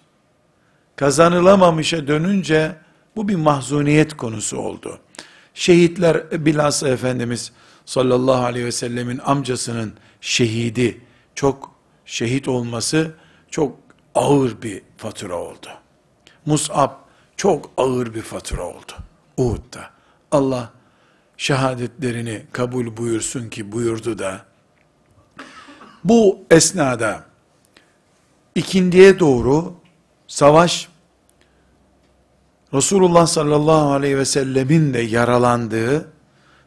kazanılamamışa 0.97 2.07
dönünce 2.07 2.77
bu 3.17 3.29
bir 3.29 3.37
mahzuniyet 3.37 4.17
konusu 4.17 4.59
oldu. 4.59 4.99
Şehitler 5.55 6.47
bilhassa 6.47 6.89
Efendimiz 6.89 7.53
sallallahu 7.87 8.45
aleyhi 8.45 8.67
ve 8.67 8.73
sellemin 8.73 9.19
amcasının 9.19 9.95
şehidi, 10.21 11.01
çok 11.35 11.73
şehit 12.05 12.49
olması 12.49 13.15
çok 13.51 13.77
ağır 14.15 14.63
bir 14.63 14.83
fatura 14.97 15.37
oldu. 15.37 15.69
Mus'ab 16.47 16.91
çok 17.37 17.71
ağır 17.77 18.15
bir 18.15 18.23
fatura 18.23 18.63
oldu. 18.63 18.93
Uhud'da. 19.37 19.91
Allah 20.33 20.73
şehadetlerini 21.37 22.43
kabul 22.53 22.97
buyursun 22.97 23.49
ki 23.49 23.73
buyurdu 23.73 24.19
da 24.19 24.45
bu 26.05 26.39
esnada 26.51 27.25
ikindiye 28.55 29.19
doğru 29.19 29.75
savaş 30.27 30.89
Resulullah 32.75 33.27
sallallahu 33.27 33.93
aleyhi 33.93 34.19
ve 34.19 34.25
sellemin 34.25 34.95
de 34.95 35.01
yaralandığı, 35.01 36.13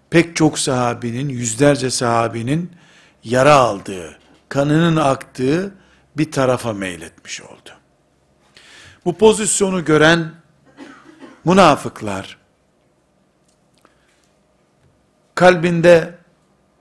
pek 0.10 0.36
çok 0.36 0.60
sahabinin, 0.60 1.30
yüzlerce 1.30 1.90
sahabinin 1.90 2.72
yara 3.24 3.54
aldığı, 3.54 4.20
kanının 4.50 4.96
aktığı 4.96 5.74
bir 6.18 6.32
tarafa 6.32 6.74
meyletmiş 6.74 7.42
oldu. 7.42 7.70
Bu 9.06 9.18
pozisyonu 9.18 9.86
gören 9.86 10.32
münafıklar, 11.46 12.38
kalbinde 15.36 16.18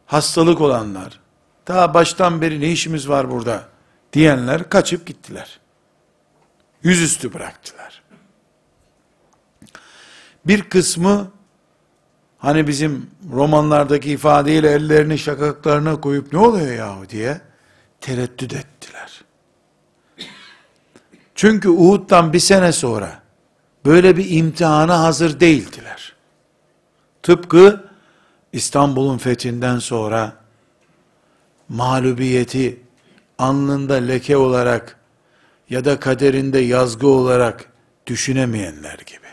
hastalık 0.06 0.60
olanlar, 0.60 1.20
daha 1.68 1.94
baştan 1.94 2.40
beri 2.40 2.60
ne 2.60 2.72
işimiz 2.72 3.08
var 3.08 3.30
burada 3.30 3.68
diyenler 4.12 4.70
kaçıp 4.70 5.06
gittiler. 5.06 5.60
Yüzüstü 6.82 7.34
bıraktılar. 7.34 8.02
Bir 10.46 10.62
kısmı 10.62 11.30
hani 12.38 12.66
bizim 12.66 13.10
romanlardaki 13.32 14.10
ifadeyle 14.10 14.70
ellerini 14.70 15.18
şakaklarına 15.18 16.00
koyup 16.00 16.32
ne 16.32 16.38
oluyor 16.38 16.72
yahu 16.72 17.08
diye 17.08 17.40
tereddüt 18.00 18.54
ettiler. 18.54 19.24
Çünkü 21.34 21.68
Uhud'dan 21.68 22.32
bir 22.32 22.38
sene 22.38 22.72
sonra 22.72 23.22
böyle 23.84 24.16
bir 24.16 24.30
imtihana 24.30 25.00
hazır 25.00 25.40
değildiler. 25.40 26.12
Tıpkı 27.22 27.88
İstanbul'un 28.52 29.18
fethinden 29.18 29.78
sonra 29.78 30.32
mağlubiyeti 31.68 32.80
alnında 33.38 33.94
leke 33.94 34.36
olarak 34.36 34.96
ya 35.70 35.84
da 35.84 36.00
kaderinde 36.00 36.58
yazgı 36.58 37.06
olarak 37.06 37.72
düşünemeyenler 38.06 38.98
gibi. 39.06 39.27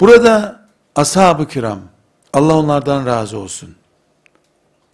Burada 0.00 0.66
ashab-ı 0.96 1.48
kiram, 1.48 1.80
Allah 2.32 2.56
onlardan 2.56 3.06
razı 3.06 3.38
olsun, 3.38 3.76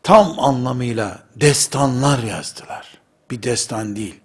tam 0.03 0.41
anlamıyla 0.41 1.19
destanlar 1.37 2.23
yazdılar. 2.23 2.99
Bir 3.31 3.43
destan 3.43 3.97
değil, 3.97 4.21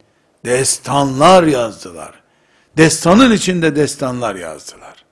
destanlar 0.45 1.43
yazdılar. 1.43 2.23
Destanın 2.77 3.31
içinde 3.31 3.75
destanlar 3.75 4.35
yazdılar. 4.35 5.05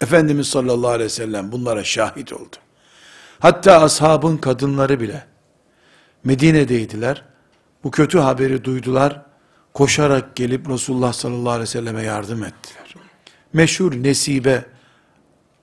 Efendimiz 0.00 0.46
sallallahu 0.46 0.90
aleyhi 0.90 1.04
ve 1.04 1.14
sellem 1.14 1.52
bunlara 1.52 1.84
şahit 1.84 2.32
oldu. 2.32 2.56
Hatta 3.38 3.80
ashabın 3.82 4.36
kadınları 4.36 5.00
bile 5.00 5.26
Medine'deydiler. 6.24 7.24
Bu 7.84 7.90
kötü 7.90 8.18
haberi 8.18 8.64
duydular. 8.64 9.22
Koşarak 9.74 10.36
gelip 10.36 10.68
Resulullah 10.68 11.12
sallallahu 11.12 11.50
aleyhi 11.50 11.62
ve 11.62 11.66
selleme 11.66 12.02
yardım 12.02 12.44
ettiler. 12.44 12.81
Meşhur 13.52 13.92
Nesibe 13.92 14.64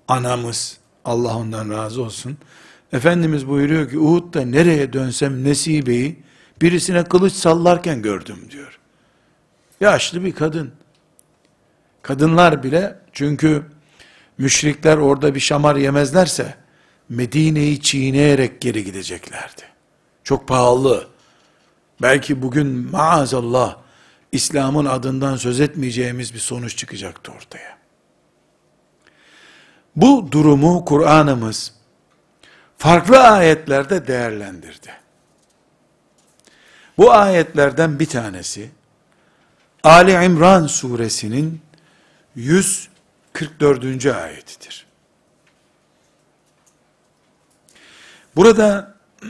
anamız, 0.08 0.78
Allah 1.06 1.38
ondan 1.38 1.70
razı 1.70 2.02
olsun. 2.02 2.38
Efendimiz 2.94 3.48
buyuruyor 3.48 3.90
ki 3.90 4.00
Uhud'da 4.00 4.42
nereye 4.42 4.94
dönsem 4.94 5.44
Nesibe'yi 5.44 6.24
birisine 6.62 7.04
kılıç 7.04 7.34
sallarken 7.34 8.02
gördüm 8.02 8.38
diyor. 8.52 8.80
Yaşlı 9.82 10.24
bir 10.24 10.32
kadın. 10.32 10.72
Kadınlar 12.02 12.64
bile 12.64 13.00
çünkü 13.14 13.64
müşrikler 14.38 14.98
orada 14.98 15.36
bir 15.36 15.40
şamar 15.40 15.76
yemezlerse 15.76 16.56
Medine'yi 17.10 17.82
çiğneyerek 17.82 18.62
geri 18.62 18.84
gideceklerdi. 18.84 19.62
Çok 20.24 20.48
pahalı. 20.48 21.08
Belki 22.02 22.42
bugün 22.42 22.68
maazallah 22.68 23.78
İslam'ın 24.32 24.86
adından 24.86 25.36
söz 25.36 25.60
etmeyeceğimiz 25.60 26.34
bir 26.34 26.40
sonuç 26.40 26.78
çıkacaktı 26.78 27.32
ortaya. 27.32 27.79
Bu 29.96 30.32
durumu 30.32 30.86
Kur'an'ımız 30.86 31.74
farklı 32.78 33.20
ayetlerde 33.20 34.08
değerlendirdi. 34.08 34.94
Bu 36.98 37.12
ayetlerden 37.12 38.00
bir 38.00 38.06
tanesi 38.06 38.70
Ali 39.84 40.26
İmran 40.26 40.68
suresinin 40.68 41.62
144. 42.36 44.06
ayetidir. 44.06 44.86
Burada 48.36 48.96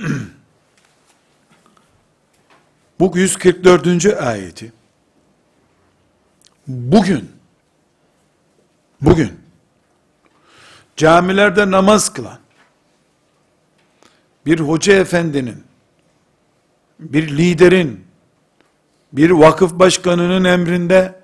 bu 3.00 3.18
144. 3.18 4.06
ayeti 4.06 4.74
bugün 6.68 7.32
bugün 9.02 9.39
camilerde 11.00 11.72
namaz 11.72 12.14
kılan 12.14 12.40
bir 14.46 14.60
hoca 14.60 14.94
efendinin 14.94 15.64
bir 17.00 17.38
liderin 17.38 18.06
bir 19.14 19.30
vakıf 19.30 19.74
başkanının 19.74 20.44
emrinde 20.44 21.22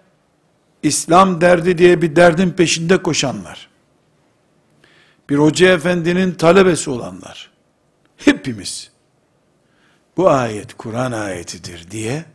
İslam 0.84 1.42
derdi 1.42 1.78
diye 1.78 2.02
bir 2.02 2.16
derdin 2.16 2.52
peşinde 2.52 3.04
koşanlar 3.04 3.70
bir 5.30 5.38
hoca 5.38 5.74
efendinin 5.74 6.32
talebesi 6.32 6.90
olanlar 6.90 7.52
hepimiz 8.18 8.92
bu 10.18 10.30
ayet 10.30 10.74
Kur'an 10.74 11.12
ayetidir 11.12 11.92
diye 11.92 12.26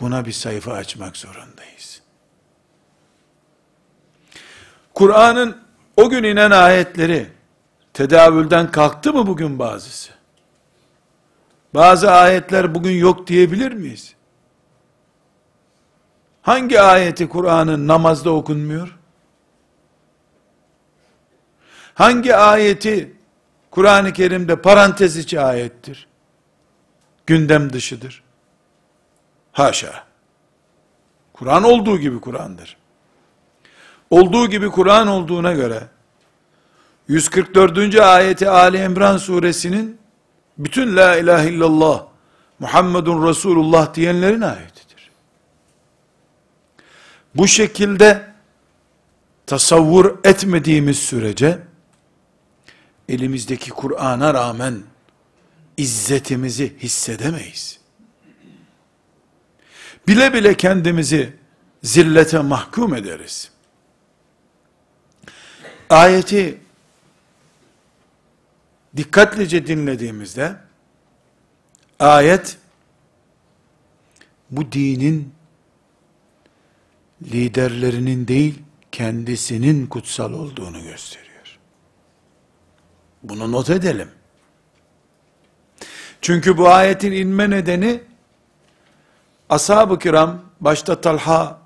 buna 0.00 0.26
bir 0.26 0.32
sayfa 0.32 0.72
açmak 0.72 1.16
zorundayız. 1.16 2.02
Kur'an'ın 4.94 5.69
o 6.00 6.10
gün 6.10 6.22
inen 6.22 6.50
ayetleri 6.50 7.26
tedavülden 7.92 8.70
kalktı 8.70 9.12
mı 9.12 9.26
bugün 9.26 9.58
bazısı? 9.58 10.12
Bazı 11.74 12.10
ayetler 12.10 12.74
bugün 12.74 12.92
yok 12.92 13.26
diyebilir 13.26 13.72
miyiz? 13.72 14.14
Hangi 16.42 16.80
ayeti 16.80 17.28
Kur'an'ın 17.28 17.88
namazda 17.88 18.30
okunmuyor? 18.30 18.98
Hangi 21.94 22.36
ayeti 22.36 23.16
Kur'an-ı 23.70 24.12
Kerim'de 24.12 24.62
parantez 24.62 25.16
içi 25.16 25.40
ayettir? 25.40 26.08
Gündem 27.26 27.72
dışıdır. 27.72 28.22
Haşa. 29.52 30.04
Kur'an 31.32 31.62
olduğu 31.62 31.98
gibi 31.98 32.20
Kur'an'dır. 32.20 32.79
Olduğu 34.10 34.50
gibi 34.50 34.68
Kur'an 34.68 35.08
olduğuna 35.08 35.52
göre 35.52 35.88
144. 37.08 37.96
ayeti 37.96 38.48
Ali 38.48 38.82
İmran 38.82 39.16
suresinin 39.16 39.98
bütün 40.58 40.96
la 40.96 41.16
ilahe 41.16 41.50
illallah 41.50 42.06
Muhammedun 42.58 43.28
Resulullah 43.28 43.94
diyenlerin 43.94 44.40
ayetidir. 44.40 45.10
Bu 47.34 47.48
şekilde 47.48 48.30
tasavvur 49.46 50.18
etmediğimiz 50.24 50.98
sürece 50.98 51.58
elimizdeki 53.08 53.70
Kur'an'a 53.70 54.34
rağmen 54.34 54.82
izzetimizi 55.76 56.76
hissedemeyiz. 56.78 57.80
Bile 60.08 60.34
bile 60.34 60.56
kendimizi 60.56 61.32
zillete 61.82 62.38
mahkum 62.38 62.94
ederiz. 62.94 63.50
Ayeti 65.90 66.60
dikkatlice 68.96 69.66
dinlediğimizde 69.66 70.56
ayet 71.98 72.58
bu 74.50 74.72
dinin 74.72 75.34
liderlerinin 77.22 78.28
değil 78.28 78.62
kendisinin 78.92 79.86
kutsal 79.86 80.32
olduğunu 80.32 80.82
gösteriyor. 80.82 81.58
Bunu 83.22 83.52
not 83.52 83.70
edelim. 83.70 84.08
Çünkü 86.20 86.58
bu 86.58 86.68
ayetin 86.68 87.12
inme 87.12 87.50
nedeni 87.50 88.00
ashab-ı 89.48 89.98
kiram 89.98 90.42
başta 90.60 91.00
Talha 91.00 91.60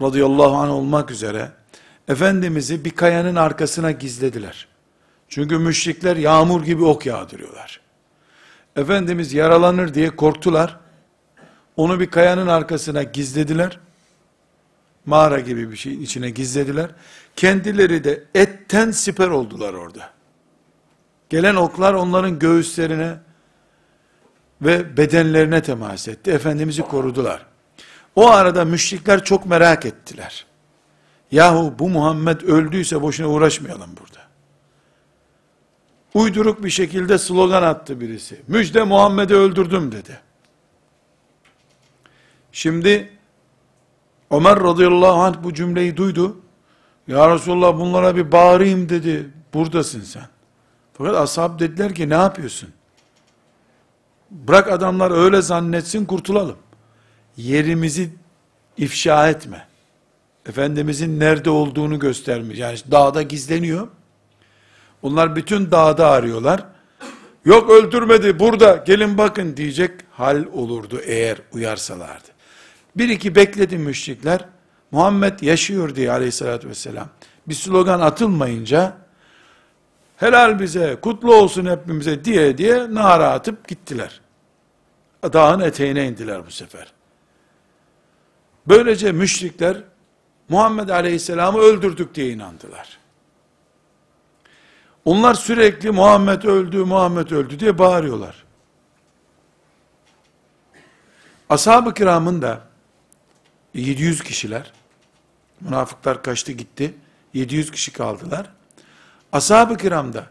radıyallahu 0.00 0.56
anh 0.56 0.70
olmak 0.70 1.10
üzere 1.10 1.57
Efendimiz'i 2.08 2.84
bir 2.84 2.90
kayanın 2.90 3.36
arkasına 3.36 3.90
gizlediler. 3.90 4.68
Çünkü 5.28 5.58
müşrikler 5.58 6.16
yağmur 6.16 6.64
gibi 6.64 6.84
ok 6.84 7.06
yağdırıyorlar. 7.06 7.80
Efendimiz 8.76 9.32
yaralanır 9.32 9.94
diye 9.94 10.16
korktular. 10.16 10.76
Onu 11.76 12.00
bir 12.00 12.10
kayanın 12.10 12.46
arkasına 12.46 13.02
gizlediler. 13.02 13.78
Mağara 15.06 15.40
gibi 15.40 15.70
bir 15.70 15.76
şeyin 15.76 16.00
içine 16.00 16.30
gizlediler. 16.30 16.90
Kendileri 17.36 18.04
de 18.04 18.24
etten 18.34 18.90
siper 18.90 19.28
oldular 19.28 19.74
orada. 19.74 20.10
Gelen 21.28 21.54
oklar 21.54 21.94
onların 21.94 22.38
göğüslerine 22.38 23.16
ve 24.62 24.96
bedenlerine 24.96 25.62
temas 25.62 26.08
etti. 26.08 26.30
Efendimiz'i 26.30 26.82
korudular. 26.82 27.46
O 28.16 28.30
arada 28.30 28.64
müşrikler 28.64 29.24
çok 29.24 29.46
merak 29.46 29.86
ettiler. 29.86 30.47
Yahu 31.32 31.74
bu 31.78 31.88
Muhammed 31.88 32.40
öldüyse 32.40 33.02
boşuna 33.02 33.28
uğraşmayalım 33.28 33.90
burada. 34.00 34.18
Uyduruk 36.14 36.64
bir 36.64 36.70
şekilde 36.70 37.18
slogan 37.18 37.62
attı 37.62 38.00
birisi. 38.00 38.42
Müjde 38.48 38.84
Muhammed'i 38.84 39.34
öldürdüm 39.34 39.92
dedi. 39.92 40.20
Şimdi 42.52 43.18
Ömer 44.30 44.60
radıyallahu 44.60 45.20
anh 45.20 45.42
bu 45.42 45.54
cümleyi 45.54 45.96
duydu. 45.96 46.36
Ya 47.08 47.34
Resulallah 47.34 47.78
bunlara 47.78 48.16
bir 48.16 48.32
bağırayım 48.32 48.88
dedi. 48.88 49.30
Buradasın 49.54 50.00
sen. 50.00 50.28
Fakat 50.94 51.16
ashab 51.16 51.60
dediler 51.60 51.94
ki 51.94 52.08
ne 52.08 52.14
yapıyorsun? 52.14 52.70
Bırak 54.30 54.72
adamlar 54.72 55.10
öyle 55.10 55.42
zannetsin 55.42 56.04
kurtulalım. 56.04 56.56
Yerimizi 57.36 58.10
ifşa 58.76 59.28
etme. 59.28 59.67
Efendimizin 60.48 61.20
nerede 61.20 61.50
olduğunu 61.50 61.98
göstermiş. 61.98 62.58
Yani 62.58 62.78
dağda 62.90 63.22
gizleniyor. 63.22 63.88
Onlar 65.02 65.36
bütün 65.36 65.70
dağda 65.70 66.10
arıyorlar. 66.10 66.64
Yok 67.44 67.70
öldürmedi 67.70 68.38
burada 68.38 68.76
gelin 68.86 69.18
bakın 69.18 69.56
diyecek 69.56 69.90
hal 70.10 70.44
olurdu 70.52 71.00
eğer 71.04 71.38
uyarsalardı. 71.52 72.28
Bir 72.96 73.08
iki 73.08 73.34
bekledi 73.34 73.78
müşrikler. 73.78 74.44
Muhammed 74.90 75.40
yaşıyor 75.40 75.94
diye 75.94 76.12
aleyhissalatü 76.12 76.68
vesselam. 76.68 77.08
Bir 77.48 77.54
slogan 77.54 78.00
atılmayınca 78.00 78.96
helal 80.16 80.60
bize, 80.60 80.96
kutlu 81.02 81.34
olsun 81.34 81.66
hepimize 81.66 82.24
diye 82.24 82.58
diye 82.58 82.94
nara 82.94 83.30
atıp 83.30 83.68
gittiler. 83.68 84.20
Dağın 85.22 85.60
eteğine 85.60 86.08
indiler 86.08 86.46
bu 86.46 86.50
sefer. 86.50 86.92
Böylece 88.68 89.12
müşrikler 89.12 89.76
Muhammed 90.48 90.88
Aleyhisselam'ı 90.88 91.58
öldürdük 91.58 92.14
diye 92.14 92.30
inandılar. 92.30 92.98
Onlar 95.04 95.34
sürekli 95.34 95.90
Muhammed 95.90 96.42
öldü, 96.42 96.84
Muhammed 96.84 97.30
öldü 97.30 97.60
diye 97.60 97.78
bağırıyorlar. 97.78 98.44
Ashab-ı 101.50 101.94
kiramın 101.94 102.42
da 102.42 102.60
700 103.74 104.22
kişiler, 104.22 104.72
münafıklar 105.60 106.22
kaçtı 106.22 106.52
gitti, 106.52 106.94
700 107.34 107.70
kişi 107.70 107.92
kaldılar. 107.92 108.50
Ashab-ı 109.32 109.76
kiramda 109.76 110.26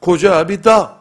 koca 0.00 0.48
bir 0.48 0.64
dağ, 0.64 0.96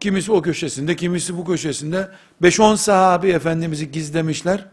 kimisi 0.00 0.32
o 0.32 0.42
köşesinde, 0.42 0.96
kimisi 0.96 1.36
bu 1.36 1.44
köşesinde, 1.44 2.10
5-10 2.42 2.76
sahabi 2.76 3.30
Efendimiz'i 3.30 3.90
gizlemişler, 3.90 4.66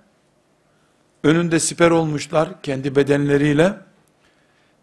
önünde 1.28 1.60
siper 1.60 1.92
olmuşlar 1.92 2.62
kendi 2.62 2.96
bedenleriyle, 2.96 3.74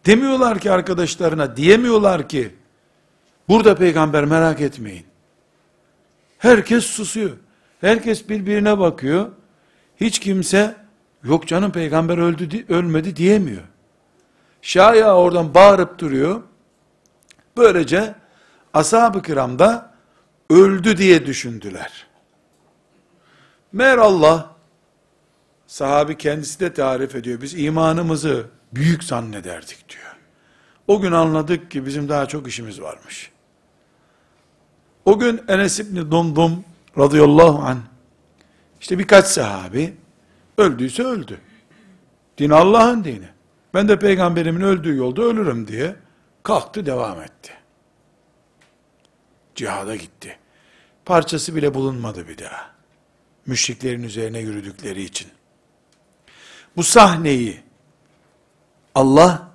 demiyorlar 0.06 0.58
ki 0.58 0.70
arkadaşlarına, 0.72 1.56
diyemiyorlar 1.56 2.28
ki, 2.28 2.54
burada 3.48 3.74
peygamber 3.74 4.24
merak 4.24 4.60
etmeyin. 4.60 5.06
Herkes 6.38 6.84
susuyor. 6.84 7.30
Herkes 7.80 8.28
birbirine 8.28 8.78
bakıyor. 8.78 9.28
Hiç 10.00 10.18
kimse, 10.18 10.76
yok 11.24 11.46
canım 11.46 11.72
peygamber 11.72 12.18
öldü, 12.18 12.66
ölmedi 12.68 13.16
diyemiyor. 13.16 13.62
Şaya 14.62 15.16
oradan 15.16 15.54
bağırıp 15.54 15.98
duruyor. 15.98 16.42
Böylece 17.56 18.14
ashab-ı 18.74 19.22
kiramda 19.22 19.94
öldü 20.50 20.96
diye 20.96 21.26
düşündüler. 21.26 22.06
Meğer 23.72 23.98
Allah 23.98 24.53
sahabi 25.74 26.18
kendisi 26.18 26.60
de 26.60 26.72
tarif 26.72 27.14
ediyor. 27.14 27.40
Biz 27.40 27.54
imanımızı 27.54 28.46
büyük 28.72 29.04
zannederdik 29.04 29.88
diyor. 29.88 30.16
O 30.86 31.00
gün 31.00 31.12
anladık 31.12 31.70
ki 31.70 31.86
bizim 31.86 32.08
daha 32.08 32.26
çok 32.26 32.48
işimiz 32.48 32.80
varmış. 32.80 33.30
O 35.04 35.18
gün 35.18 35.42
Enes 35.48 35.80
İbni 35.80 36.10
Dumdum 36.10 36.64
radıyallahu 36.98 37.58
anh 37.58 37.78
işte 38.80 38.98
birkaç 38.98 39.26
sahabi 39.26 39.94
öldüyse 40.58 41.02
öldü. 41.02 41.40
Din 42.38 42.50
Allah'ın 42.50 43.04
dini. 43.04 43.28
Ben 43.74 43.88
de 43.88 43.98
peygamberimin 43.98 44.60
öldüğü 44.60 44.96
yolda 44.96 45.22
ölürüm 45.22 45.68
diye 45.68 45.96
kalktı 46.42 46.86
devam 46.86 47.20
etti. 47.20 47.52
Cihada 49.54 49.96
gitti. 49.96 50.38
Parçası 51.04 51.56
bile 51.56 51.74
bulunmadı 51.74 52.28
bir 52.28 52.38
daha. 52.38 52.70
Müşriklerin 53.46 54.02
üzerine 54.02 54.38
yürüdükleri 54.38 55.02
için. 55.02 55.28
Bu 56.77 56.83
sahneyi 56.83 57.61
Allah 58.95 59.49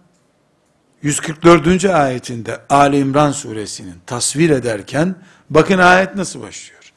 144. 1.03 1.85
ayetinde 1.85 2.61
Ali 2.69 2.99
İmran 2.99 3.33
suresinin 3.33 3.95
tasvir 4.07 4.51
ederken 4.51 5.15
bakın 5.51 5.79
ayet 5.79 6.17
nasıl 6.17 6.43
başlıyor. 6.43 6.93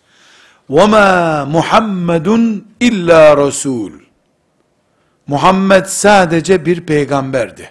وَمَا 0.70 1.46
Muhammedun 1.50 2.68
illa 2.80 3.38
Resul. 3.48 3.92
Muhammed 5.28 5.86
sadece 5.86 6.66
bir 6.66 6.86
peygamberdi. 6.86 7.70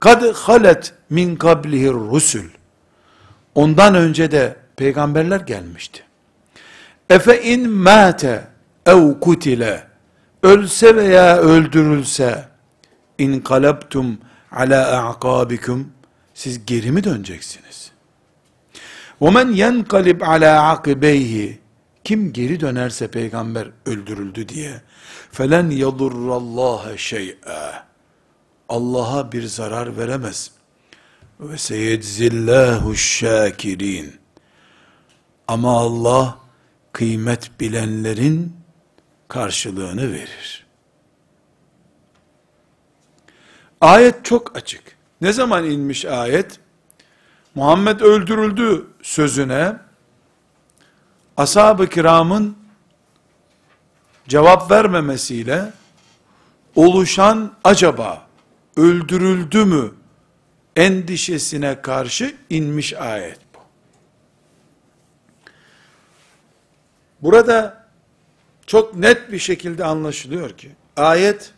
Kad 0.00 0.34
halet 0.34 0.94
min 1.10 1.36
kablihir 1.36 1.92
rusul. 1.92 2.44
Ondan 3.54 3.94
önce 3.94 4.30
de 4.30 4.56
peygamberler 4.76 5.40
gelmişti. 5.40 6.02
Efe 7.10 7.42
in 7.42 7.70
mate 7.70 8.48
ev 8.86 9.20
kutile 9.20 9.86
ölse 10.42 10.96
veya 10.96 11.36
öldürülse 11.36 12.48
in 13.18 13.40
kalabtum 13.40 14.18
ala 14.52 15.08
a'kabikum 15.08 15.92
siz 16.34 16.66
geri 16.66 16.92
mi 16.92 17.04
döneceksiniz? 17.04 17.90
وَمَنْ 19.20 19.48
يَنْقَلِبْ 19.54 20.18
عَلَى 20.24 20.50
عَقِبَيْهِ 20.68 21.56
Kim 22.04 22.32
geri 22.32 22.60
dönerse 22.60 23.10
peygamber 23.10 23.68
öldürüldü 23.86 24.48
diye 24.48 24.82
فَلَنْ 25.32 25.70
يَضُرَّ 25.70 26.28
اللّٰهَ 26.40 26.96
شَيْئًا 26.96 27.88
Allah'a 28.68 29.32
bir 29.32 29.42
zarar 29.42 29.96
veremez. 29.96 30.50
Ve 31.40 31.58
seyedzillahu 31.58 32.96
şakirin. 32.96 34.16
Ama 35.48 35.78
Allah 35.78 36.38
kıymet 36.92 37.60
bilenlerin 37.60 38.56
karşılığını 39.27 40.11
verir. 40.11 40.65
Ayet 43.81 44.25
çok 44.25 44.57
açık. 44.57 44.97
Ne 45.21 45.33
zaman 45.33 45.65
inmiş 45.65 46.05
ayet? 46.05 46.59
Muhammed 47.55 47.99
öldürüldü 47.99 48.87
sözüne 49.01 49.75
ashab-ı 51.37 51.89
kiramın 51.89 52.57
cevap 54.27 54.71
vermemesiyle 54.71 55.73
oluşan 56.75 57.53
acaba 57.63 58.27
öldürüldü 58.77 59.65
mü 59.65 59.91
endişesine 60.75 61.81
karşı 61.81 62.35
inmiş 62.49 62.93
ayet 62.93 63.39
bu. 63.55 63.59
Burada 67.21 67.82
çok 68.67 68.95
net 68.95 69.31
bir 69.31 69.39
şekilde 69.39 69.85
anlaşılıyor 69.85 70.49
ki 70.49 70.71
ayet 70.97 71.51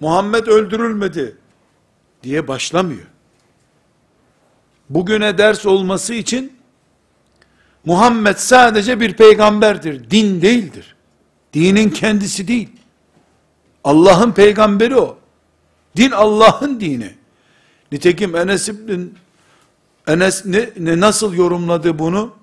Muhammed 0.00 0.46
öldürülmedi 0.46 1.36
diye 2.22 2.48
başlamıyor. 2.48 3.06
Bugüne 4.90 5.38
ders 5.38 5.66
olması 5.66 6.14
için 6.14 6.58
Muhammed 7.84 8.36
sadece 8.36 9.00
bir 9.00 9.12
peygamberdir, 9.12 10.10
din 10.10 10.42
değildir. 10.42 10.96
Dinin 11.52 11.90
kendisi 11.90 12.48
değil. 12.48 12.68
Allah'ın 13.84 14.32
peygamberi 14.32 14.96
o. 14.96 15.18
Din 15.96 16.10
Allah'ın 16.10 16.80
dini. 16.80 17.14
Nitekim 17.92 18.36
Enes 18.36 18.68
İbn 18.68 19.06
Enes 20.06 20.46
ne, 20.46 20.70
ne 20.78 21.00
nasıl 21.00 21.34
yorumladı 21.34 21.98
bunu? 21.98 22.34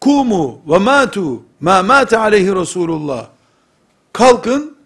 Kumu 0.00 0.60
ve 0.68 0.78
matu 0.78 1.42
ma 1.60 1.82
mate 1.82 2.18
aleyhi 2.18 2.54
Resulullah. 2.54 3.28
Kalkın 4.12 4.76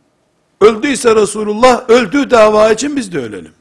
öldüyse 0.61 1.17
Resulullah 1.17 1.91
öldüğü 1.91 2.31
dava 2.31 2.73
için 2.73 2.97
biz 2.97 3.13
de 3.13 3.19
ölelim. 3.19 3.53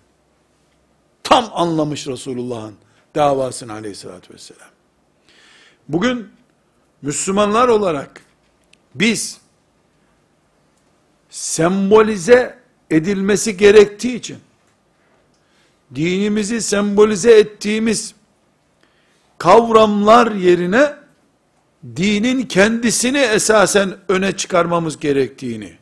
Tam 1.24 1.50
anlamış 1.54 2.08
Resulullah'ın 2.08 2.76
davasını 3.16 3.74
aleyhissalatü 3.74 4.34
vesselam. 4.34 4.70
Bugün 5.88 6.30
Müslümanlar 7.02 7.68
olarak 7.68 8.22
biz 8.96 9.42
sembolize 11.30 12.60
edilmesi 12.90 13.58
gerektiği 13.58 14.16
için 14.16 14.38
dinimizi 15.96 16.62
sembolize 16.62 17.32
ettiğimiz 17.32 18.16
kavramlar 19.38 20.32
yerine 20.32 21.01
dinin 21.96 22.44
kendisini 22.44 23.18
esasen 23.18 23.94
öne 24.10 24.38
çıkarmamız 24.38 25.00
gerektiğini, 25.00 25.78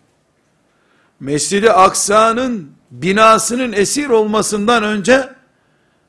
Mescid-i 1.20 1.72
Aksa'nın 1.72 2.72
binasının 2.92 3.74
esir 3.74 4.10
olmasından 4.10 4.84
önce, 4.84 5.30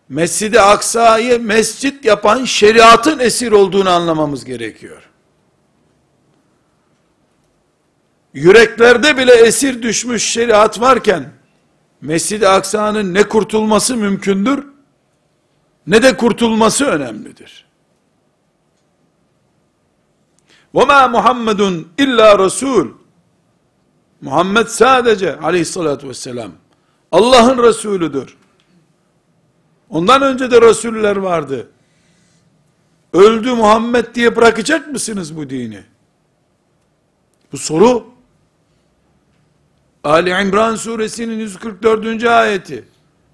Mescid-i 0.08 0.60
Aksa'yı 0.60 1.40
mescit 1.40 2.04
yapan 2.04 2.44
şeriatın 2.44 3.18
esir 3.18 3.52
olduğunu 3.52 3.90
anlamamız 3.90 4.44
gerekiyor. 4.44 5.02
Yüreklerde 8.34 9.16
bile 9.16 9.34
esir 9.34 9.82
düşmüş 9.82 10.22
şeriat 10.22 10.80
varken, 10.80 11.32
Mescid-i 12.00 12.48
Aksa'nın 12.48 13.14
ne 13.14 13.22
kurtulması 13.22 13.96
mümkündür, 13.96 14.66
ne 15.86 16.02
de 16.02 16.16
kurtulması 16.16 16.84
önemlidir. 16.84 17.69
وَمَا 20.73 21.11
Muhammedun 21.11 21.87
illa 21.97 22.39
Resul. 22.39 22.87
Muhammed 24.21 24.67
sadece 24.67 25.39
aleyhissalatü 25.39 26.09
vesselam 26.09 26.51
Allah'ın 27.11 27.63
Resulüdür. 27.63 28.37
Ondan 29.89 30.21
önce 30.21 30.51
de 30.51 30.61
Resuller 30.61 31.15
vardı. 31.15 31.69
Öldü 33.13 33.53
Muhammed 33.53 34.15
diye 34.15 34.35
bırakacak 34.35 34.87
mısınız 34.87 35.37
bu 35.37 35.49
dini? 35.49 35.83
Bu 37.51 37.57
soru 37.57 38.07
Ali 40.03 40.29
İmran 40.29 40.75
suresinin 40.75 41.39
144. 41.39 42.23
ayeti 42.23 42.87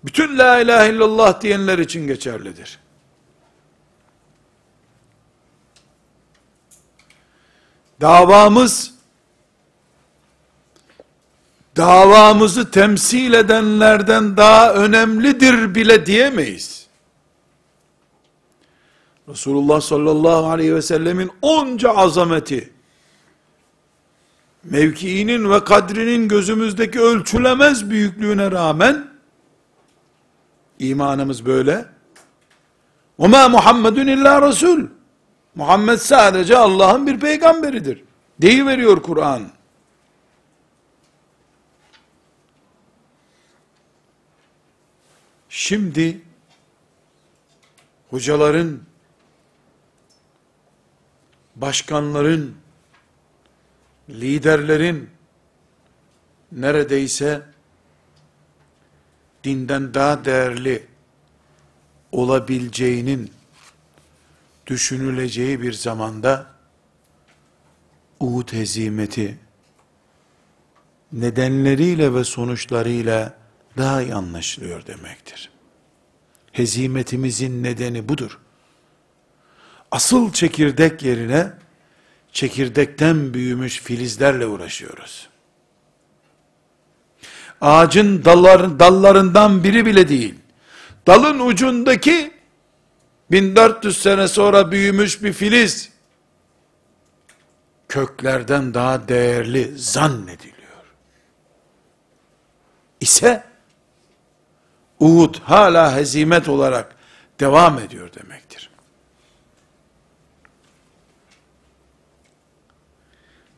bütün 0.05 0.37
la 0.37 0.59
ilahe 0.59 0.89
illallah 0.93 1.41
diyenler 1.41 1.77
için 1.77 2.07
geçerlidir. 2.07 2.79
Davamız 8.01 8.93
davamızı 11.77 12.71
temsil 12.71 13.33
edenlerden 13.33 14.37
daha 14.37 14.73
önemlidir 14.73 15.75
bile 15.75 16.05
diyemeyiz. 16.05 16.87
Resulullah 19.29 19.81
sallallahu 19.81 20.49
aleyhi 20.49 20.75
ve 20.75 20.81
sellemin 20.81 21.31
onca 21.41 21.89
azameti, 21.89 22.73
mevkiinin 24.63 25.51
ve 25.51 25.63
kadrinin 25.63 26.27
gözümüzdeki 26.27 26.99
ölçülemez 26.99 27.89
büyüklüğüne 27.89 28.51
rağmen, 28.51 29.07
imanımız 30.79 31.45
böyle, 31.45 31.85
وَمَا 33.19 33.51
Muhammedun 33.51 34.07
illa 34.07 34.49
Resul. 34.49 34.87
Muhammed 35.56 35.98
sadece 35.98 36.56
Allah'ın 36.56 37.06
bir 37.06 37.20
peygamberidir. 37.20 38.04
Deyiveriyor 38.40 39.02
Kur'an. 39.02 39.50
Şimdi 45.48 46.20
hocaların, 48.10 48.80
başkanların, 51.56 52.56
liderlerin 54.08 55.10
neredeyse 56.52 57.42
dinden 59.44 59.94
daha 59.94 60.24
değerli 60.24 60.86
olabileceğinin 62.12 63.35
düşünüleceği 64.66 65.62
bir 65.62 65.72
zamanda 65.72 66.46
Uhud 68.20 68.52
hezimeti 68.52 69.38
nedenleriyle 71.12 72.14
ve 72.14 72.24
sonuçlarıyla 72.24 73.34
daha 73.76 74.02
iyi 74.02 74.14
anlaşılıyor 74.14 74.86
demektir. 74.86 75.50
Hezimetimizin 76.52 77.62
nedeni 77.62 78.08
budur. 78.08 78.38
Asıl 79.90 80.32
çekirdek 80.32 81.02
yerine 81.02 81.52
çekirdekten 82.32 83.34
büyümüş 83.34 83.80
filizlerle 83.80 84.46
uğraşıyoruz. 84.46 85.28
Ağacın 87.60 88.24
dallar, 88.24 88.78
dallarından 88.78 89.64
biri 89.64 89.86
bile 89.86 90.08
değil. 90.08 90.34
Dalın 91.06 91.38
ucundaki 91.38 92.35
1400 93.30 94.02
sene 94.02 94.28
sonra 94.28 94.72
büyümüş 94.72 95.22
bir 95.22 95.32
filiz 95.32 95.92
köklerden 97.88 98.74
daha 98.74 99.08
değerli 99.08 99.78
zannediliyor. 99.78 100.56
İse 103.00 103.44
Uhud 105.00 105.34
hala 105.42 105.96
hezimet 105.96 106.48
olarak 106.48 106.96
devam 107.40 107.78
ediyor 107.78 108.10
demektir. 108.14 108.70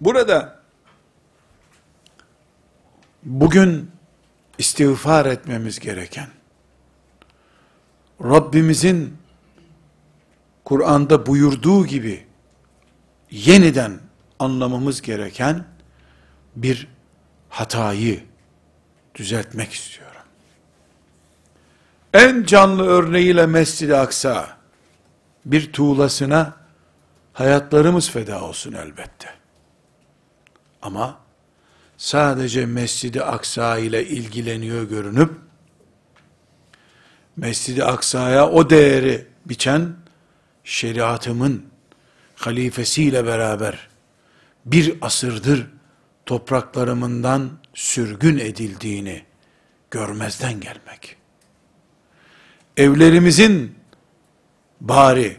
Burada 0.01 0.62
bugün 3.23 3.91
istiğfar 4.59 5.27
etmemiz 5.27 5.81
gereken 5.81 6.29
Rabbimizin 8.23 9.18
Kur'an'da 10.69 11.27
buyurduğu 11.27 11.87
gibi 11.87 12.27
yeniden 13.31 14.01
anlamamız 14.39 15.03
gereken 15.03 15.64
bir 16.57 16.89
hatayı 17.49 18.25
düzeltmek 19.14 19.73
istiyorum. 19.73 20.21
En 22.14 22.45
canlı 22.45 22.87
örneğiyle 22.87 23.47
Mescid-i 23.47 23.97
Aksa 23.97 24.57
bir 25.45 25.73
tuğlasına 25.73 26.55
hayatlarımız 27.33 28.11
feda 28.11 28.43
olsun 28.43 28.73
elbette. 28.73 29.29
Ama 30.83 31.19
sadece 31.97 32.66
Mescid-i 32.66 33.23
Aksa 33.23 33.79
ile 33.79 34.07
ilgileniyor 34.07 34.83
görünüp 34.83 35.33
Mescid-i 37.37 37.85
Aksa'ya 37.85 38.51
o 38.51 38.71
değeri 38.71 39.27
biçen 39.47 40.07
şeriatımın 40.69 41.64
halifesiyle 42.35 43.27
beraber 43.27 43.89
bir 44.64 44.99
asırdır 45.01 45.66
topraklarımından 46.27 47.51
sürgün 47.75 48.39
edildiğini 48.39 49.23
görmezden 49.91 50.61
gelmek. 50.61 51.16
Evlerimizin 52.77 53.75
bari 54.81 55.37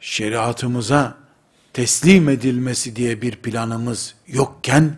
şeriatımıza 0.00 1.18
teslim 1.72 2.28
edilmesi 2.28 2.96
diye 2.96 3.22
bir 3.22 3.36
planımız 3.36 4.14
yokken, 4.26 4.96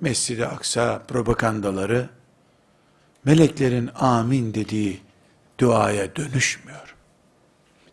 Mescid-i 0.00 0.46
Aksa 0.46 1.02
propagandaları, 1.08 2.08
meleklerin 3.24 3.90
amin 3.94 4.54
dediği 4.54 5.00
duaya 5.58 6.16
dönüşmüyor. 6.16 6.89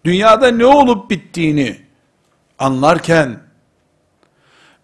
Dünyada 0.05 0.51
ne 0.51 0.65
olup 0.65 1.09
bittiğini 1.09 1.81
anlarken, 2.59 3.39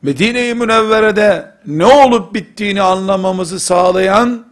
Medine-i 0.01 0.53
Münevvere'de 0.53 1.55
ne 1.65 1.85
olup 1.85 2.33
bittiğini 2.33 2.81
anlamamızı 2.81 3.59
sağlayan, 3.59 4.45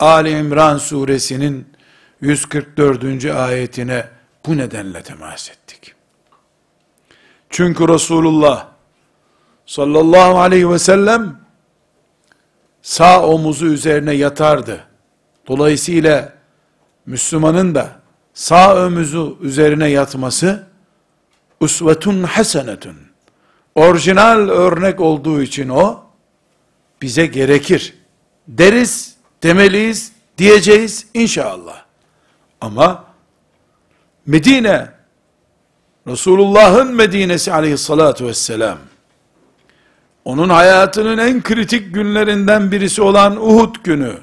Ali 0.00 0.38
İmran 0.38 0.78
suresinin 0.78 1.66
144. 2.20 3.24
ayetine 3.24 4.08
bu 4.46 4.56
nedenle 4.56 5.02
temas 5.02 5.50
ettik. 5.50 5.94
Çünkü 7.50 7.88
Resulullah 7.88 8.66
sallallahu 9.66 10.40
aleyhi 10.40 10.70
ve 10.70 10.78
sellem 10.78 11.40
sağ 12.82 13.26
omuzu 13.26 13.66
üzerine 13.66 14.12
yatardı. 14.12 14.84
Dolayısıyla 15.48 16.32
Müslümanın 17.06 17.74
da 17.74 18.01
sağ 18.34 18.86
omuzu 18.86 19.38
üzerine 19.40 19.88
yatması 19.88 20.66
usvetun 21.60 22.22
hasenetun 22.22 22.96
orijinal 23.74 24.48
örnek 24.48 25.00
olduğu 25.00 25.42
için 25.42 25.68
o 25.68 26.04
bize 27.02 27.26
gerekir. 27.26 27.94
Deriz, 28.48 29.16
demeliyiz, 29.42 30.12
diyeceğiz 30.38 31.06
inşallah. 31.14 31.84
Ama 32.60 33.04
Medine 34.26 34.90
Resulullah'ın 36.06 36.94
Medine'si 36.94 37.52
aleyhissalatu 37.52 38.26
vesselam 38.26 38.78
onun 40.24 40.48
hayatının 40.48 41.18
en 41.18 41.42
kritik 41.42 41.94
günlerinden 41.94 42.72
birisi 42.72 43.02
olan 43.02 43.36
Uhud 43.36 43.74
günü 43.84 44.18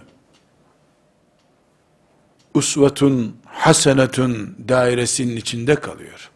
usvetun 2.53 3.38
hasenetun 3.59 4.55
dairesinin 4.67 5.35
içinde 5.35 5.75
kalıyor. 5.75 6.29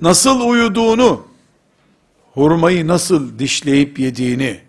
nasıl 0.00 0.40
uyuduğunu, 0.40 1.28
hurmayı 2.34 2.86
nasıl 2.86 3.38
dişleyip 3.38 3.98
yediğini 3.98 4.60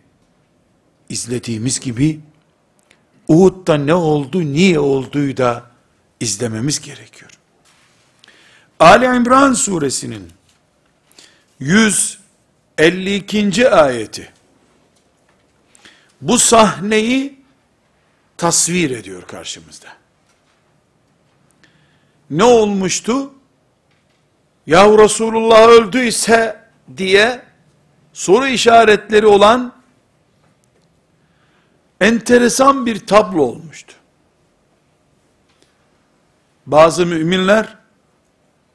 izlediğimiz 1.10 1.80
gibi, 1.80 2.20
Uhud'da 3.28 3.76
ne 3.76 3.94
oldu, 3.94 4.42
niye 4.42 4.80
olduğu 4.80 5.38
da 5.38 5.72
izlememiz 6.20 6.82
gerekiyor. 6.82 7.32
Ali 8.80 9.06
İmran 9.06 9.54
suresinin 9.54 10.32
152. 11.60 13.70
ayeti 13.70 14.32
bu 16.22 16.40
sahneyi 16.40 17.40
tasvir 18.38 18.92
ediyor 18.92 19.28
karşımızda. 19.28 20.03
Ne 22.34 22.44
olmuştu? 22.44 23.32
Ya 24.68 24.98
Resulullah 24.98 25.68
öldüyse 25.68 26.64
diye 26.98 27.42
soru 28.14 28.48
işaretleri 28.48 29.28
olan 29.28 29.74
enteresan 32.02 32.86
bir 32.86 33.08
tablo 33.08 33.42
olmuştu. 33.42 33.94
Bazı 36.66 37.06
müminler 37.06 37.78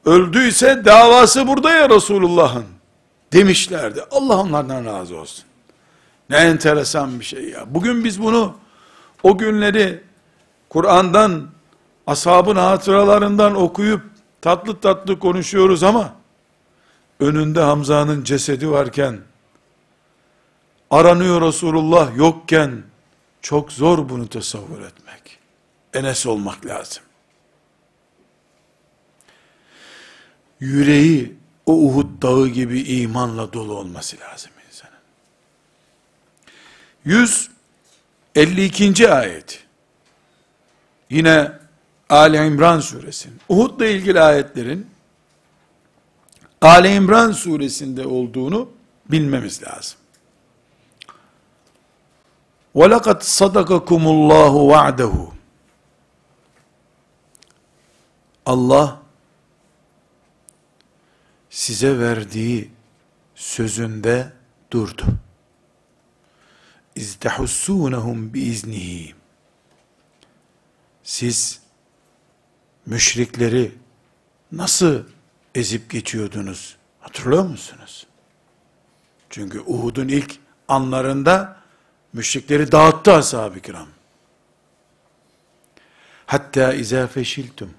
öldüyse 0.05 0.85
davası 0.85 1.47
burada 1.47 1.71
ya 1.71 1.89
Resulullah'ın 1.89 2.65
demişlerdi. 3.33 4.03
Allah 4.11 4.37
onlardan 4.37 4.85
razı 4.85 5.17
olsun. 5.17 5.45
Ne 6.29 6.37
enteresan 6.37 7.19
bir 7.19 7.25
şey 7.25 7.49
ya. 7.49 7.73
Bugün 7.73 8.03
biz 8.03 8.21
bunu 8.21 8.55
o 9.23 9.37
günleri 9.37 10.03
Kur'an'dan 10.69 11.58
ashabın 12.09 12.55
hatıralarından 12.55 13.55
okuyup 13.55 14.03
tatlı 14.41 14.79
tatlı 14.79 15.19
konuşuyoruz 15.19 15.83
ama 15.83 16.13
önünde 17.19 17.61
Hamza'nın 17.61 18.23
cesedi 18.23 18.71
varken 18.71 19.19
aranıyor 20.91 21.41
Resulullah 21.41 22.17
yokken 22.17 22.83
çok 23.41 23.71
zor 23.71 24.09
bunu 24.09 24.29
tasavvur 24.29 24.81
etmek. 24.81 25.39
Enes 25.93 26.25
olmak 26.25 26.65
lazım. 26.65 27.03
Yüreği 30.59 31.35
o 31.65 31.73
Uhud 31.73 32.21
dağı 32.21 32.47
gibi 32.47 32.81
imanla 32.81 33.53
dolu 33.53 33.73
olması 33.73 34.17
lazım 34.19 34.51
insanın. 34.67 34.99
152. 38.35 39.09
ayet. 39.09 39.63
Yine 41.09 41.58
Ali 42.08 42.36
İmran 42.36 42.80
suresinin, 42.80 43.40
Uhud'la 43.48 43.86
ilgili 43.86 44.20
ayetlerin, 44.20 44.86
Ali 46.60 46.94
İmran 46.94 47.32
suresinde 47.32 48.06
olduğunu 48.06 48.70
bilmemiz 49.10 49.62
lazım. 49.62 49.98
وَلَقَدْ 52.74 53.20
صَدَقَكُمُ 53.20 54.02
اللّٰهُ 54.04 54.54
وَعْدَهُ 54.72 55.28
Allah, 58.46 59.00
size 61.50 61.98
verdiği 61.98 62.70
sözünde 63.34 64.32
durdu. 64.70 65.04
İztehussunehum 66.94 68.34
biiznihi. 68.34 69.14
Siz 71.02 71.60
müşrikleri 72.85 73.71
nasıl 74.51 75.03
ezip 75.55 75.89
geçiyordunuz? 75.89 76.77
Hatırlıyor 76.99 77.43
musunuz? 77.43 78.07
Çünkü 79.29 79.59
Uhud'un 79.59 80.07
ilk 80.07 80.39
anlarında 80.67 81.57
müşrikleri 82.13 82.71
dağıttı 82.71 83.13
ashab-ı 83.13 83.59
kiram. 83.59 83.87
Hatta 86.25 86.73
izâ 86.73 87.07
feşiltum 87.07 87.73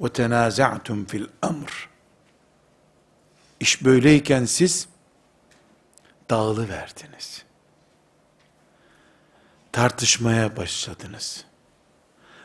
ve 0.00 0.08
tenâza'tum 0.08 1.04
fil 1.04 1.26
amr. 1.42 1.88
İş 3.60 3.84
böyleyken 3.84 4.44
siz 4.44 4.88
dağılı 6.30 6.68
verdiniz. 6.68 7.44
Tartışmaya 9.72 10.56
başladınız. 10.56 11.44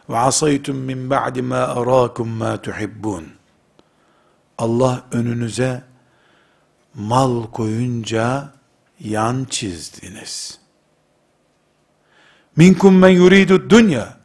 Ve 0.10 0.18
asaytum 0.18 0.78
min 0.78 1.10
ba'di 1.10 1.42
ma 1.42 1.58
arakum 1.58 2.30
ma 2.30 2.62
tuhibbun. 2.62 3.28
Allah 4.58 5.04
önünüze 5.12 5.84
mal 6.94 7.52
koyunca 7.52 8.54
yan 9.00 9.46
çizdiniz. 9.50 10.60
Minkum 12.56 12.98
men 12.98 13.10
yuridu 13.10 13.70
dünya 13.70 14.18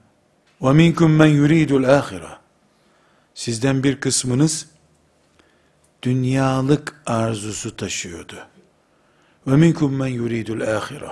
ve 0.63 0.73
minkum 0.73 1.13
men 1.13 1.27
yuridul 1.27 1.85
ahire. 1.85 2.39
Sizden 3.35 3.83
bir 3.85 4.01
kısmınız 4.01 4.69
dünyalık 6.03 7.03
arzusu 7.07 7.77
taşıyordu. 7.77 8.47
Ve 9.47 9.57
minkum 9.57 9.97
men 9.97 10.07
yuridul 10.07 10.61
ahire. 10.61 11.11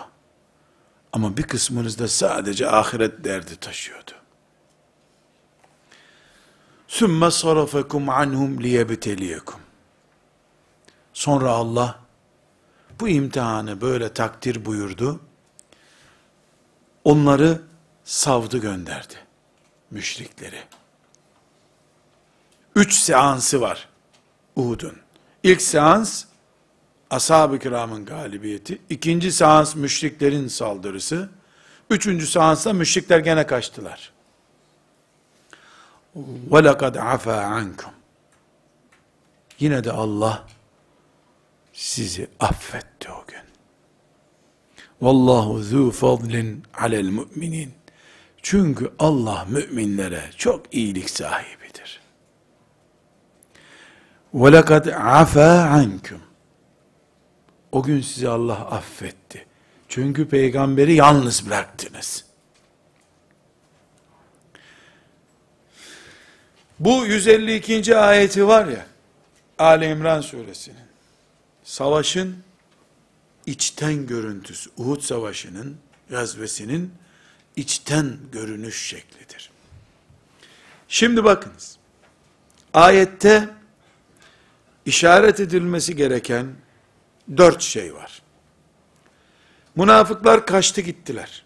Ama 1.13 1.37
bir 1.37 1.43
kısmınız 1.43 1.99
da 1.99 2.09
sadece 2.09 2.71
ahiret 2.71 3.25
derdi 3.25 3.57
taşıyordu. 3.57 4.16
Sümme 6.97 7.31
sarafekum 7.31 8.09
anhum 8.09 8.63
liyebteliyekum. 8.63 9.61
Sonra 11.13 11.51
Allah 11.51 11.99
bu 13.01 13.09
imtihanı 13.09 13.81
böyle 13.81 14.13
takdir 14.13 14.65
buyurdu. 14.65 15.21
Onları 17.05 17.63
savdı 18.05 18.59
gönderdi. 18.59 19.15
Müşrikleri. 19.91 20.59
Üç 22.77 22.95
seansı 22.95 23.61
var 23.61 23.89
Uhud'un. 24.57 24.97
İlk 25.43 25.63
seans 25.63 26.25
ashab-ı 27.11 27.59
kiramın 27.59 28.05
galibiyeti. 28.05 28.79
ikinci 28.91 29.33
seans 29.33 29.77
müşriklerin 29.77 30.49
saldırısı. 30.49 31.29
Üçüncü 31.91 32.27
seansta 32.27 32.73
müşrikler 32.73 33.19
gene 33.19 33.47
kaçtılar. 33.47 34.16
وَلَقَدْ 36.50 36.98
عَفَا 36.98 37.38
عَنْكُمْ 37.44 37.92
Yine 39.60 39.84
de 39.84 39.92
Allah 39.92 40.48
sizi 41.74 42.28
affetti 42.40 43.12
o 43.12 43.26
gün. 43.28 43.42
Vallahu 45.02 45.64
zu 45.64 45.92
fadlin 45.92 46.64
alel 46.74 47.06
müminin. 47.06 47.74
Çünkü 48.42 48.92
Allah 49.00 49.46
müminlere 49.50 50.24
çok 50.38 50.74
iyilik 50.74 51.10
sahibidir. 51.10 52.02
Ve 54.34 54.52
lekad 54.52 54.86
afa 54.86 55.46
ankum. 55.52 56.22
O 57.72 57.84
gün 57.84 58.02
sizi 58.02 58.30
Allah 58.30 58.58
affetti. 58.58 59.46
Çünkü 59.90 60.28
peygamberi 60.28 60.94
yalnız 60.94 61.48
bıraktınız. 61.48 62.25
Bu 66.81 67.07
152. 67.07 67.97
ayeti 67.97 68.47
var 68.47 68.67
ya, 68.67 68.87
Ali 69.59 69.87
İmran 69.87 70.21
suresinin, 70.21 70.79
savaşın 71.65 72.37
içten 73.47 74.07
görüntüsü, 74.07 74.71
Uhud 74.77 75.01
savaşının, 75.01 75.77
gazvesinin 76.11 76.93
içten 77.57 78.17
görünüş 78.33 78.89
şeklidir. 78.89 79.51
Şimdi 80.89 81.25
bakınız, 81.25 81.77
ayette 82.75 83.49
işaret 84.87 85.41
edilmesi 85.41 85.97
gereken 85.97 86.47
dört 87.37 87.63
şey 87.63 87.95
var. 87.95 88.23
Münafıklar 89.77 90.47
kaçtı 90.47 90.81
gittiler. 90.81 91.45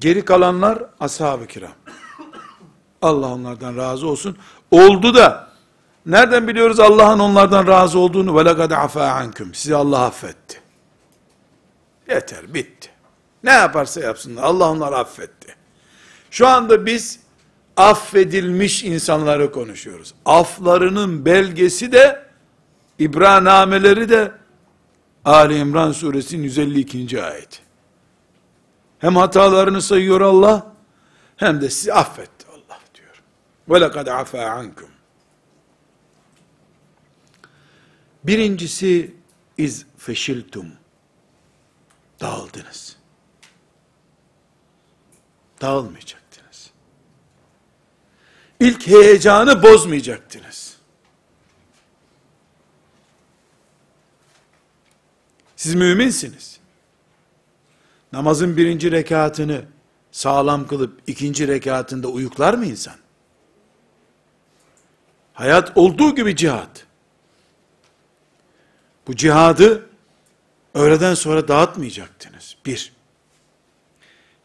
Geri 0.00 0.24
kalanlar 0.24 0.84
ashab-ı 1.00 1.46
kiram. 1.46 1.72
Allah 3.02 3.26
onlardan 3.26 3.76
razı 3.76 4.08
olsun. 4.08 4.36
Oldu 4.70 5.14
da 5.14 5.48
nereden 6.06 6.48
biliyoruz 6.48 6.80
Allah'ın 6.80 7.18
onlardan 7.18 7.66
razı 7.66 7.98
olduğunu? 7.98 8.38
Ve 8.38 8.44
lekad 8.44 8.70
afa 8.70 9.06
ankum. 9.06 9.54
Sizi 9.54 9.76
Allah 9.76 10.04
affetti. 10.04 10.60
Yeter, 12.10 12.54
bitti. 12.54 12.88
Ne 13.44 13.50
yaparsa 13.50 14.00
yapsınlar. 14.00 14.42
Allah 14.42 14.70
onları 14.70 14.96
affetti. 14.96 15.54
Şu 16.30 16.46
anda 16.46 16.86
biz 16.86 17.20
affedilmiş 17.76 18.84
insanları 18.84 19.52
konuşuyoruz. 19.52 20.14
Aflarının 20.24 21.24
belgesi 21.24 21.92
de 21.92 22.30
İbranameleri 22.98 24.08
de 24.08 24.32
Ali 25.24 25.58
İmran 25.58 25.92
suresinin 25.92 26.42
152. 26.42 27.22
ayet. 27.22 27.62
Hem 28.98 29.16
hatalarını 29.16 29.82
sayıyor 29.82 30.20
Allah 30.20 30.72
hem 31.36 31.60
de 31.60 31.70
sizi 31.70 31.92
affetti 31.92 32.39
Ve 33.70 33.80
lekad 33.80 34.06
afa 34.06 34.44
ankum. 34.44 34.88
Birincisi 38.24 39.14
iz 39.58 39.86
feşiltum. 39.98 40.72
Dağıldınız. 42.20 42.96
Dağılmayacaktınız. 45.60 46.70
İlk 48.60 48.86
heyecanı 48.86 49.62
bozmayacaktınız. 49.62 50.76
Siz 55.56 55.74
müminsiniz. 55.74 56.60
Namazın 58.12 58.56
birinci 58.56 58.92
rekatını 58.92 59.64
sağlam 60.12 60.66
kılıp 60.66 61.02
ikinci 61.06 61.48
rekatında 61.48 62.08
uyuklar 62.08 62.54
mı 62.54 62.66
insan? 62.66 62.94
Hayat 65.34 65.72
olduğu 65.76 66.14
gibi 66.14 66.36
cihat. 66.36 66.86
Bu 69.06 69.16
cihadı 69.16 69.88
öğleden 70.74 71.14
sonra 71.14 71.48
dağıtmayacaktınız. 71.48 72.56
Bir. 72.66 72.92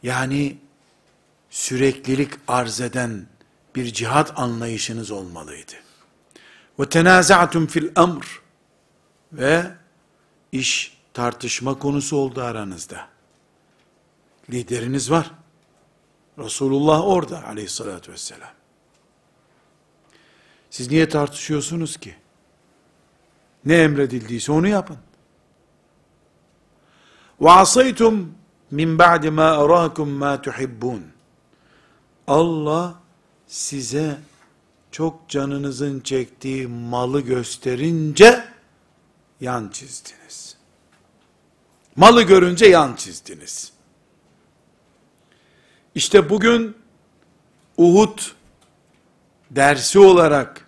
Yani 0.04 0.58
süreklilik 1.50 2.34
arz 2.48 2.82
eden 2.82 3.26
bir 3.76 3.94
cihat 3.94 4.40
anlayışınız 4.40 5.12
olmalıydı. 5.12 5.74
Ve 6.80 6.90
tenaza'tum 6.90 7.68
fil 7.68 7.90
amr 7.96 8.42
ve 9.34 9.72
iş 10.52 10.98
tartışma 11.14 11.80
konusu 11.80 12.18
oldu 12.18 12.42
aranızda. 12.42 13.08
Lideriniz 14.50 15.12
var. 15.12 15.32
Resulullah 16.38 17.08
orada 17.08 17.48
aleyhissalatü 17.48 18.12
vesselam. 18.12 18.50
Siz 20.76 20.92
niye 20.92 21.10
tartışıyorsunuz 21.10 21.98
ki? 21.98 22.16
Ne 23.66 23.76
emredildiyse 23.76 24.52
onu 24.52 24.68
yapın. 24.68 24.98
Asaytum 27.46 28.36
min 28.72 29.00
ba'di 29.00 29.30
ma 29.30 29.44
arakum 29.44 30.10
ma 30.10 30.42
tuhibbun. 30.42 31.06
Allah 32.28 32.96
size 33.48 34.18
çok 34.92 35.30
canınızın 35.30 36.00
çektiği 36.00 36.68
malı 36.68 37.22
gösterince 37.22 38.44
yan 39.42 39.70
çizdiniz. 39.70 40.58
Malı 41.96 42.22
görünce 42.22 42.66
yan 42.66 42.96
çizdiniz. 42.96 43.72
İşte 45.96 46.30
bugün 46.30 46.78
Uhud 47.78 48.20
dersi 49.52 50.00
olarak 50.00 50.65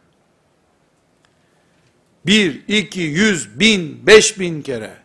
bir, 2.28 2.64
iki, 2.68 3.00
yüz, 3.00 3.60
bin, 3.60 4.08
beş 4.08 4.40
bin 4.40 4.62
kere 4.62 4.98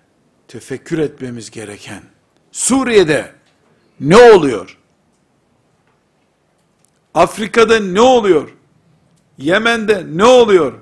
tefekkür 0.48 0.98
etmemiz 0.98 1.50
gereken 1.50 2.02
Suriye'de 2.52 3.32
ne 4.00 4.16
oluyor? 4.16 4.78
Afrika'da 7.14 7.80
ne 7.80 8.00
oluyor? 8.00 8.54
Yemen'de 9.38 10.06
ne 10.12 10.24
oluyor? 10.24 10.78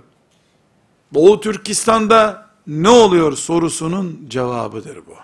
Doğu 1.14 1.40
Türkistan'da 1.40 2.50
ne 2.66 2.88
oluyor 2.88 3.36
sorusunun 3.36 4.26
cevabıdır 4.28 4.96
bu. 4.96 5.16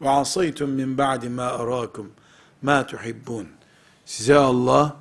Ve 0.00 0.10
asaytum 0.10 0.70
min 0.70 0.98
ba'di 0.98 1.28
ma 1.28 1.42
arakum 1.42 2.12
ma 2.62 2.86
tuhibbun. 2.86 3.48
Size 4.04 4.34
Allah 4.34 4.96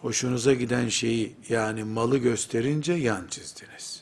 hoşunuza 0.00 0.52
giden 0.52 0.88
şeyi 0.88 1.36
yani 1.48 1.84
malı 1.84 2.18
gösterince 2.18 2.92
yan 2.92 3.26
çizdiniz. 3.30 3.99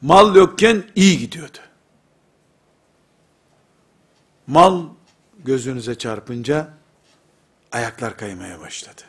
Mal 0.00 0.36
yokken 0.36 0.84
iyi 0.94 1.18
gidiyordu. 1.18 1.58
Mal 4.46 4.88
gözünüze 5.38 5.98
çarpınca 5.98 6.74
ayaklar 7.72 8.16
kaymaya 8.16 8.60
başladı. 8.60 9.02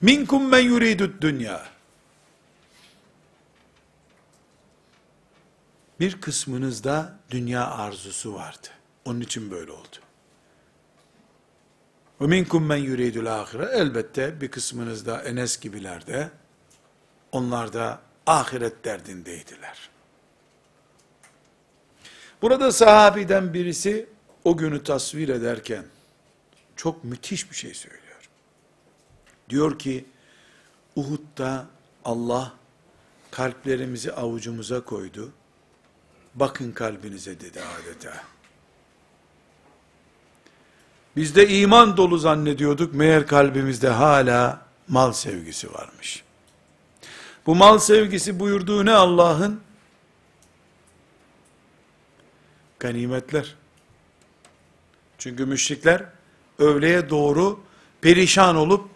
Minkum 0.00 0.48
men 0.48 0.60
yuridud 0.60 1.22
dünya. 1.22 1.66
Bir 6.00 6.20
kısmınızda 6.20 7.18
dünya 7.30 7.70
arzusu 7.70 8.34
vardı. 8.34 8.68
Onun 9.04 9.20
için 9.20 9.50
böyle 9.50 9.72
oldu. 9.72 9.96
Ve 12.20 12.26
minkum 12.26 12.66
men 12.66 12.76
yuridul 12.76 13.26
ahire. 13.26 13.68
Elbette 13.72 14.40
bir 14.40 14.50
kısmınızda 14.50 15.22
Enes 15.22 15.60
gibilerde 15.60 16.30
onlar 17.32 17.72
da 17.72 18.00
ahiret 18.26 18.84
derdindeydiler. 18.84 19.90
Burada 22.42 22.72
sahabiden 22.72 23.54
birisi 23.54 24.06
o 24.44 24.56
günü 24.56 24.84
tasvir 24.84 25.28
ederken 25.28 25.84
çok 26.76 27.04
müthiş 27.04 27.50
bir 27.50 27.56
şey 27.56 27.74
söylüyor. 27.74 28.28
Diyor 29.48 29.78
ki 29.78 30.04
Uhud'da 30.96 31.66
Allah 32.04 32.52
kalplerimizi 33.30 34.12
avucumuza 34.12 34.80
koydu. 34.80 35.32
Bakın 36.34 36.72
kalbinize 36.72 37.40
dedi 37.40 37.60
adeta. 37.60 38.24
Biz 41.16 41.36
de 41.36 41.48
iman 41.48 41.96
dolu 41.96 42.18
zannediyorduk. 42.18 42.94
Meğer 42.94 43.26
kalbimizde 43.26 43.88
hala 43.88 44.66
mal 44.88 45.12
sevgisi 45.12 45.74
varmış. 45.74 46.24
Bu 47.46 47.54
mal 47.54 47.78
sevgisi 47.78 48.40
buyurduğu 48.40 48.86
ne 48.86 48.92
Allah'ın? 48.92 49.60
Ganimetler. 52.78 53.54
Çünkü 55.18 55.46
müşrikler 55.46 56.04
öğleye 56.58 57.10
doğru 57.10 57.60
perişan 58.00 58.56
olup 58.56 58.90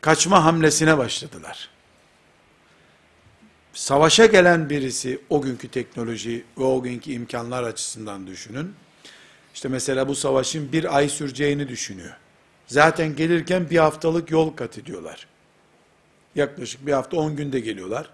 kaçma 0.00 0.44
hamlesine 0.44 0.98
başladılar. 0.98 1.68
Savaşa 3.72 4.26
gelen 4.26 4.70
birisi 4.70 5.20
o 5.30 5.42
günkü 5.42 5.68
teknoloji 5.68 6.44
ve 6.58 6.64
o 6.64 6.82
günkü 6.82 7.12
imkanlar 7.12 7.62
açısından 7.62 8.26
düşünün. 8.26 8.74
İşte 9.54 9.68
mesela 9.68 10.08
bu 10.08 10.14
savaşın 10.14 10.72
bir 10.72 10.96
ay 10.96 11.08
süreceğini 11.08 11.68
düşünüyor. 11.68 12.16
Zaten 12.66 13.16
gelirken 13.16 13.70
bir 13.70 13.78
haftalık 13.78 14.30
yol 14.30 14.56
kat 14.56 14.78
ediyorlar. 14.78 15.26
Yaklaşık 16.34 16.86
bir 16.86 16.92
hafta 16.92 17.16
on 17.16 17.36
günde 17.36 17.60
geliyorlar. 17.60 18.10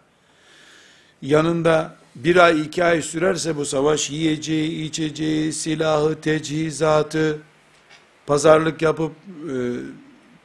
Yanında 1.23 1.97
bir 2.15 2.37
ay 2.37 2.61
iki 2.61 2.85
ay 2.85 3.03
sürerse 3.03 3.57
bu 3.57 3.65
savaş 3.65 4.11
yiyeceği, 4.11 4.85
içeceği, 4.85 5.53
silahı, 5.53 6.21
tecihizatı, 6.21 7.39
pazarlık 8.27 8.83
yapıp 8.83 9.13
e, 9.13 9.55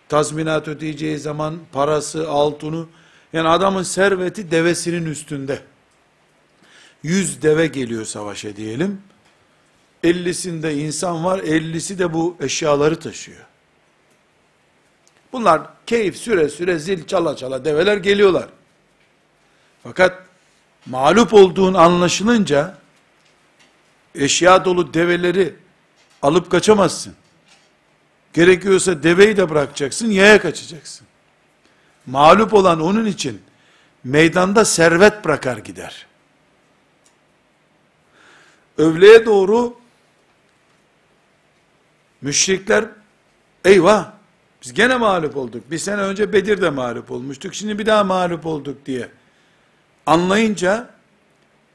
tazminat 0.09 0.67
ödeyeceği 0.67 1.17
zaman 1.17 1.59
parası, 1.71 2.29
altını, 2.29 2.85
yani 3.33 3.47
adamın 3.47 3.83
serveti 3.83 4.51
devesinin 4.51 5.05
üstünde. 5.05 5.59
Yüz 7.03 7.41
deve 7.41 7.67
geliyor 7.67 8.05
savaşa 8.05 8.55
diyelim. 8.55 9.01
50'sinde 10.03 10.73
insan 10.73 11.25
var, 11.25 11.39
50'si 11.39 11.99
de 11.99 12.13
bu 12.13 12.37
eşyaları 12.39 12.99
taşıyor. 12.99 13.45
Bunlar 15.33 15.61
keyif 15.85 16.17
süre 16.17 16.49
süre 16.49 16.79
zil 16.79 17.07
çala 17.07 17.35
çala 17.35 17.65
develer 17.65 17.97
geliyorlar. 17.97 18.49
Fakat 19.83 20.23
mağlup 20.85 21.33
olduğun 21.33 21.73
anlaşılınca 21.73 22.77
eşya 24.15 24.65
dolu 24.65 24.93
develeri 24.93 25.55
alıp 26.21 26.51
kaçamazsın. 26.51 27.15
Gerekiyorsa 28.33 29.03
deveyi 29.03 29.37
de 29.37 29.49
bırakacaksın, 29.49 30.11
yaya 30.11 30.41
kaçacaksın. 30.41 31.07
Mağlup 32.05 32.53
olan 32.53 32.81
onun 32.81 33.05
için 33.05 33.41
meydanda 34.03 34.65
servet 34.65 35.25
bırakar 35.25 35.57
gider. 35.57 36.07
Övleye 38.77 39.25
doğru 39.25 39.77
müşrikler 42.21 42.85
eyvah 43.65 44.11
biz 44.63 44.73
gene 44.73 44.97
mağlup 44.97 45.37
olduk. 45.37 45.71
Bir 45.71 45.77
sene 45.77 46.01
önce 46.01 46.33
Bedir'de 46.33 46.69
mağlup 46.69 47.11
olmuştuk. 47.11 47.55
Şimdi 47.55 47.79
bir 47.79 47.85
daha 47.85 48.03
mağlup 48.03 48.45
olduk 48.45 48.85
diye 48.85 49.09
anlayınca 50.05 50.89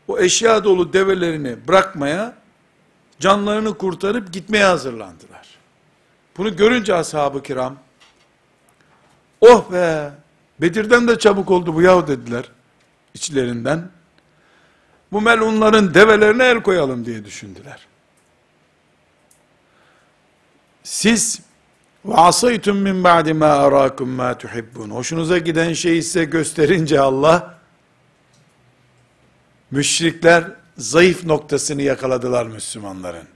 o 0.09 0.19
eşya 0.19 0.65
dolu 0.65 0.93
develerini 0.93 1.69
bırakmaya 1.69 2.35
canlarını 3.21 3.79
kurtarıp 3.79 4.33
gitmeye 4.33 4.65
hazırlandılar. 4.65 5.47
Bunu 6.37 6.57
görünce 6.57 6.95
ashab-ı 6.95 7.43
kiram 7.43 7.77
oh 9.41 9.73
be 9.73 10.13
Bedir'den 10.61 11.09
de 11.09 11.19
çabuk 11.19 11.51
oldu 11.51 11.75
bu 11.75 11.83
yahu 11.83 12.09
dediler 12.09 12.45
içlerinden. 13.15 13.91
Bu 15.13 15.21
melunların 15.21 15.95
develerine 15.95 16.45
el 16.45 16.63
koyalım 16.63 17.05
diye 17.05 17.25
düşündüler. 17.25 17.87
Siz 20.83 21.41
وَعَصَيْتُمْ 22.06 22.78
مِنْ 22.88 23.04
بَعْدِ 23.04 23.28
مَا 23.44 23.52
أَرَاكُمْ 23.68 24.10
مَا 24.20 24.34
تُحِبُّونَ 24.34 24.90
Hoşunuza 24.90 25.38
giden 25.38 25.74
şeyi 25.74 26.04
size 26.04 26.24
gösterince 26.24 27.00
Allah, 27.00 27.62
Müşrikler 29.72 30.44
zayıf 30.78 31.26
noktasını 31.26 31.82
yakaladılar 31.82 32.46
Müslümanların. 32.46 33.28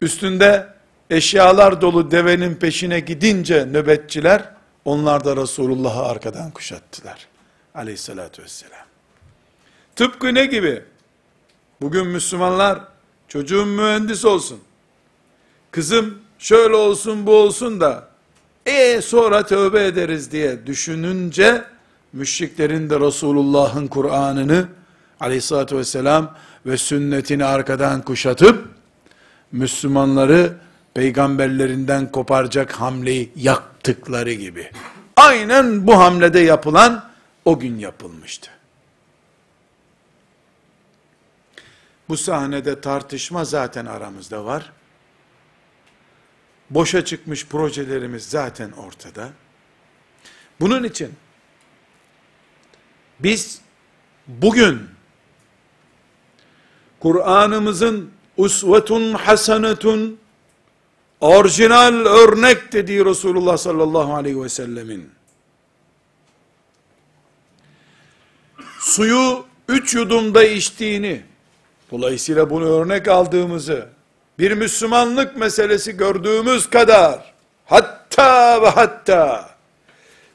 Üstünde 0.00 0.68
eşyalar 1.10 1.80
dolu 1.80 2.10
devenin 2.10 2.54
peşine 2.54 3.00
gidince 3.00 3.66
nöbetçiler, 3.66 4.50
onlar 4.84 5.24
da 5.24 5.36
Resulullah'ı 5.36 6.02
arkadan 6.02 6.50
kuşattılar. 6.50 7.28
Aleyhissalatü 7.74 8.42
vesselam. 8.42 8.86
Tıpkı 9.96 10.34
ne 10.34 10.46
gibi? 10.46 10.82
Bugün 11.80 12.06
Müslümanlar, 12.06 12.80
çocuğum 13.28 13.66
mühendis 13.66 14.24
olsun, 14.24 14.60
kızım 15.70 16.18
şöyle 16.43 16.75
olsun 16.75 17.25
bu 17.25 17.35
olsun 17.35 17.81
da, 17.81 18.07
e 18.65 19.01
sonra 19.01 19.45
tövbe 19.45 19.85
ederiz 19.85 20.31
diye 20.31 20.65
düşününce, 20.65 21.63
müşriklerin 22.13 22.89
de 22.89 22.99
Resulullah'ın 22.99 23.87
Kur'an'ını, 23.87 24.67
aleyhissalatü 25.19 25.77
vesselam 25.77 26.35
ve 26.65 26.77
sünnetini 26.77 27.45
arkadan 27.45 28.01
kuşatıp, 28.01 28.67
Müslümanları 29.51 30.53
peygamberlerinden 30.93 32.11
koparacak 32.11 32.71
hamleyi 32.71 33.31
yaktıkları 33.35 34.33
gibi. 34.33 34.71
Aynen 35.15 35.87
bu 35.87 35.99
hamlede 35.99 36.39
yapılan 36.39 37.09
o 37.45 37.59
gün 37.59 37.79
yapılmıştı. 37.79 38.49
Bu 42.09 42.17
sahnede 42.17 42.81
tartışma 42.81 43.45
zaten 43.45 43.85
aramızda 43.85 44.45
var. 44.45 44.71
Boşa 46.73 47.05
çıkmış 47.05 47.47
projelerimiz 47.47 48.23
zaten 48.29 48.71
ortada. 48.71 49.29
Bunun 50.59 50.83
için 50.83 51.13
biz 53.19 53.61
bugün 54.27 54.81
Kur'an'ımızın 56.99 58.11
usvetun 58.37 59.13
hasenetun 59.13 60.19
orijinal 61.21 61.93
örnek 61.93 62.73
dediği 62.73 63.05
Resulullah 63.05 63.57
sallallahu 63.57 64.15
aleyhi 64.15 64.41
ve 64.41 64.49
sellemin 64.49 65.09
suyu 68.79 69.45
üç 69.67 69.93
yudumda 69.95 70.43
içtiğini 70.43 71.21
dolayısıyla 71.91 72.49
bunu 72.49 72.65
örnek 72.65 73.07
aldığımızı 73.07 73.89
bir 74.39 74.51
Müslümanlık 74.51 75.37
meselesi 75.37 75.97
gördüğümüz 75.97 76.69
kadar 76.69 77.33
hatta 77.65 78.61
ve 78.61 78.69
hatta 78.69 79.49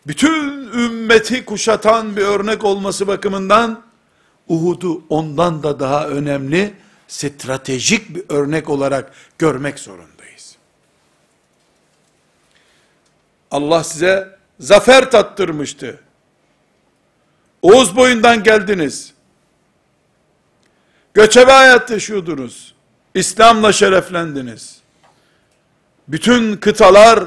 bütün 0.07 0.73
ümmeti 0.73 1.45
kuşatan 1.45 2.17
bir 2.17 2.23
örnek 2.23 2.65
olması 2.65 3.07
bakımından 3.07 3.83
Uhud'u 4.49 5.03
ondan 5.09 5.63
da 5.63 5.81
daha 5.81 6.09
önemli 6.09 6.75
stratejik 7.09 8.15
bir 8.15 8.25
örnek 8.29 8.69
olarak 8.71 9.13
görmek 9.39 9.79
zorundayız. 9.79 10.57
Allah 13.51 13.85
size 13.85 14.39
zafer 14.61 15.11
tattırmıştı. 15.11 16.01
Oğuz 17.63 17.97
boyundan 17.97 18.43
geldiniz. 18.43 19.15
Göçebe 21.15 21.53
hayat 21.53 21.91
yaşıyordunuz. 21.91 22.75
İslam'la 23.19 23.73
şereflendiniz. 23.73 24.79
Bütün 26.09 26.57
kıtalar 26.57 27.25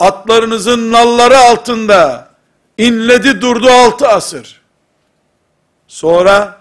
atlarınızın 0.00 0.92
nalları 0.92 1.38
altında 1.38 2.30
inledi 2.78 3.40
durdu 3.40 3.70
altı 3.70 4.08
asır. 4.08 4.60
Sonra 5.88 6.60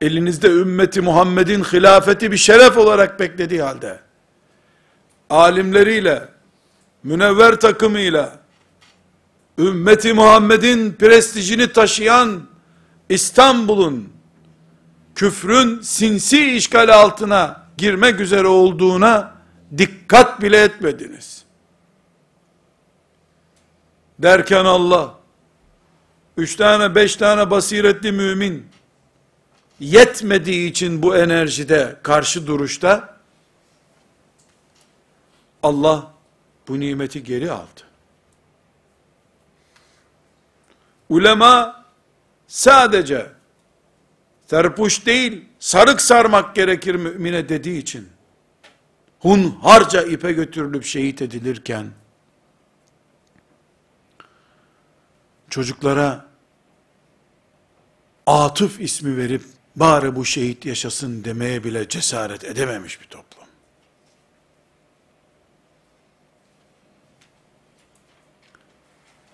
elinizde 0.00 0.48
ümmeti 0.48 1.00
Muhammed'in 1.00 1.64
hilafeti 1.64 2.32
bir 2.32 2.36
şeref 2.36 2.78
olarak 2.78 3.20
beklediği 3.20 3.62
halde, 3.62 4.00
alimleriyle, 5.30 6.28
münevver 7.02 7.60
takımıyla, 7.60 8.32
ümmeti 9.58 10.12
Muhammed'in 10.12 10.92
prestijini 10.92 11.72
taşıyan 11.72 12.40
İstanbul'un, 13.08 14.12
küfrün 15.14 15.80
sinsi 15.80 16.56
işgal 16.56 16.88
altına 16.88 17.66
girmek 17.76 18.20
üzere 18.20 18.46
olduğuna 18.46 19.34
dikkat 19.78 20.42
bile 20.42 20.62
etmediniz. 20.62 21.44
Derken 24.18 24.64
Allah, 24.64 25.14
üç 26.36 26.56
tane 26.56 26.94
beş 26.94 27.16
tane 27.16 27.50
basiretli 27.50 28.12
mümin, 28.12 28.66
yetmediği 29.80 30.70
için 30.70 31.02
bu 31.02 31.16
enerjide, 31.16 31.96
karşı 32.02 32.46
duruşta, 32.46 33.20
Allah 35.62 36.12
bu 36.68 36.80
nimeti 36.80 37.24
geri 37.24 37.52
aldı. 37.52 37.80
Ulema 41.08 41.84
sadece 42.46 43.26
terpuş 44.50 45.06
değil, 45.06 45.44
sarık 45.58 46.00
sarmak 46.00 46.54
gerekir 46.54 46.94
mümine 46.94 47.48
dediği 47.48 47.78
için, 47.78 48.08
hunharca 49.20 50.02
ipe 50.02 50.32
götürülüp 50.32 50.84
şehit 50.84 51.22
edilirken, 51.22 51.90
çocuklara 55.50 56.30
Atıf 58.26 58.80
ismi 58.80 59.16
verip 59.16 59.42
bari 59.76 60.16
bu 60.16 60.24
şehit 60.24 60.66
yaşasın 60.66 61.24
demeye 61.24 61.64
bile 61.64 61.88
cesaret 61.88 62.44
edememiş 62.44 63.00
bir 63.00 63.06
toplum. 63.06 63.44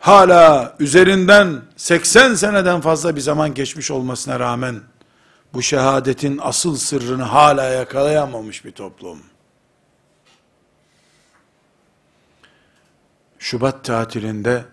Hala 0.00 0.76
üzerinden 0.78 1.62
80 1.76 2.34
seneden 2.34 2.80
fazla 2.80 3.16
bir 3.16 3.20
zaman 3.20 3.54
geçmiş 3.54 3.90
olmasına 3.90 4.40
rağmen 4.40 4.82
bu 5.54 5.62
şehadetin 5.62 6.38
asıl 6.42 6.76
sırrını 6.76 7.22
hala 7.22 7.64
yakalayamamış 7.64 8.64
bir 8.64 8.72
toplum. 8.72 9.22
Şubat 13.38 13.84
tatilinde 13.84 14.64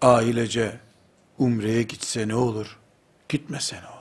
ailece 0.00 0.80
umreye 1.38 1.82
gitse 1.82 2.28
ne 2.28 2.34
olur? 2.34 2.78
Gitmese 3.28 3.76
ne 3.76 3.86
olur? 3.86 3.96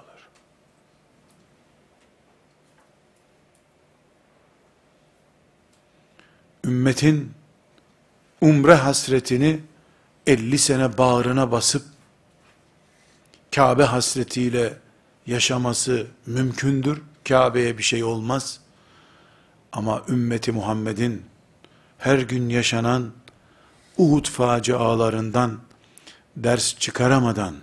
ümmetin 6.66 7.34
umre 8.42 8.74
hasretini 8.74 9.60
50 10.28 10.58
sene 10.58 10.98
bağrına 10.98 11.52
basıp 11.52 11.86
Kabe 13.56 13.84
hasretiyle 13.84 14.74
yaşaması 15.28 16.08
mümkündür. 16.26 17.02
Kabe'ye 17.28 17.78
bir 17.78 17.84
şey 17.84 18.04
olmaz. 18.04 18.60
Ama 19.72 20.02
ümmeti 20.10 20.52
Muhammed'in 20.52 21.26
her 21.98 22.20
gün 22.20 22.50
yaşanan 22.50 23.12
Uhud 23.98 24.26
facialarından 24.26 25.60
ders 26.38 26.80
çıkaramadan 26.80 27.56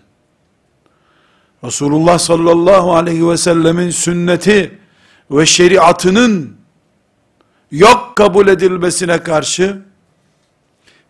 Resulullah 1.64 2.18
sallallahu 2.18 2.94
aleyhi 2.94 3.28
ve 3.28 3.36
sellemin 3.36 3.90
sünneti 3.90 4.78
ve 5.30 5.46
şeriatının 5.46 6.56
yok 7.70 8.16
kabul 8.16 8.48
edilmesine 8.48 9.22
karşı 9.22 9.82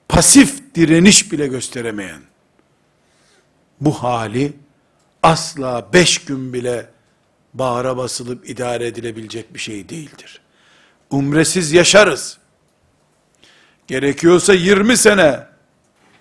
pasif 0.08 0.74
direniş 0.74 1.32
bile 1.32 1.46
gösteremeyen 1.46 2.20
bu 3.80 3.92
hali 4.02 4.52
asla 5.22 5.88
beş 5.92 6.24
gün 6.24 6.52
bile 6.52 6.90
bağra 7.54 7.96
basılıp 7.96 8.50
idare 8.50 8.86
edilebilecek 8.86 9.54
bir 9.54 9.58
şey 9.58 9.88
değildir. 9.88 10.40
Umresiz 11.10 11.72
yaşarız. 11.72 12.38
Gerekiyorsa 13.86 14.54
20 14.54 14.96
sene 14.96 15.46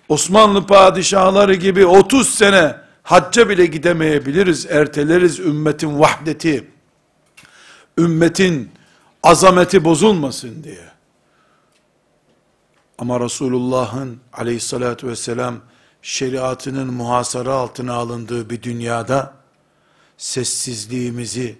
Osmanlı 0.08 0.66
padişahları 0.66 1.54
gibi 1.54 1.86
30 1.86 2.34
sene 2.34 2.76
hacca 3.02 3.48
bile 3.48 3.66
gidemeyebiliriz. 3.66 4.66
Erteleriz 4.66 5.40
ümmetin 5.40 5.98
vahdeti. 5.98 6.70
Ümmetin 7.98 8.70
azameti 9.22 9.84
bozulmasın 9.84 10.64
diye. 10.64 10.92
Ama 12.98 13.20
Resulullah'ın 13.20 14.20
aleyhissalatü 14.32 15.08
vesselam 15.08 15.60
şeriatının 16.01 16.93
muhasara 16.93 17.53
altına 17.53 17.93
alındığı 17.93 18.49
bir 18.49 18.63
dünyada 18.63 19.33
sessizliğimizi 20.17 21.57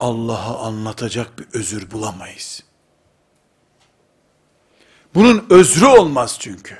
Allah'a 0.00 0.66
anlatacak 0.66 1.38
bir 1.38 1.46
özür 1.52 1.90
bulamayız. 1.90 2.62
Bunun 5.14 5.46
özrü 5.50 5.86
olmaz 5.86 6.36
çünkü. 6.40 6.78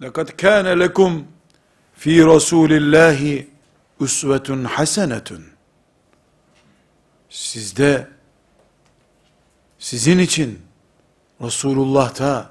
لَقَدْ 0.00 0.30
كَانَ 0.30 0.84
لَكُمْ 0.86 1.22
fi 1.94 2.26
Resulillahi 2.26 3.50
usvetun 4.00 4.64
hasenetun. 4.64 5.44
Sizde 7.30 8.08
sizin 9.78 10.18
için 10.18 10.62
Resulullah'ta 11.40 12.50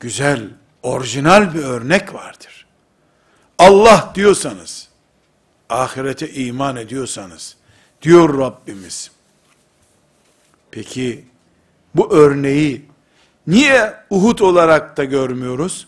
güzel, 0.00 0.48
orijinal 0.82 1.54
bir 1.54 1.62
örnek 1.62 2.14
vardır. 2.14 2.66
Allah 3.58 4.12
diyorsanız, 4.14 4.88
ahirete 5.68 6.32
iman 6.32 6.76
ediyorsanız, 6.76 7.56
diyor 8.02 8.38
Rabbimiz. 8.38 9.10
Peki, 10.70 11.24
bu 11.94 12.12
örneği 12.12 12.84
niye 13.46 13.94
Uhud 14.10 14.38
olarak 14.38 14.96
da 14.96 15.04
görmüyoruz? 15.04 15.86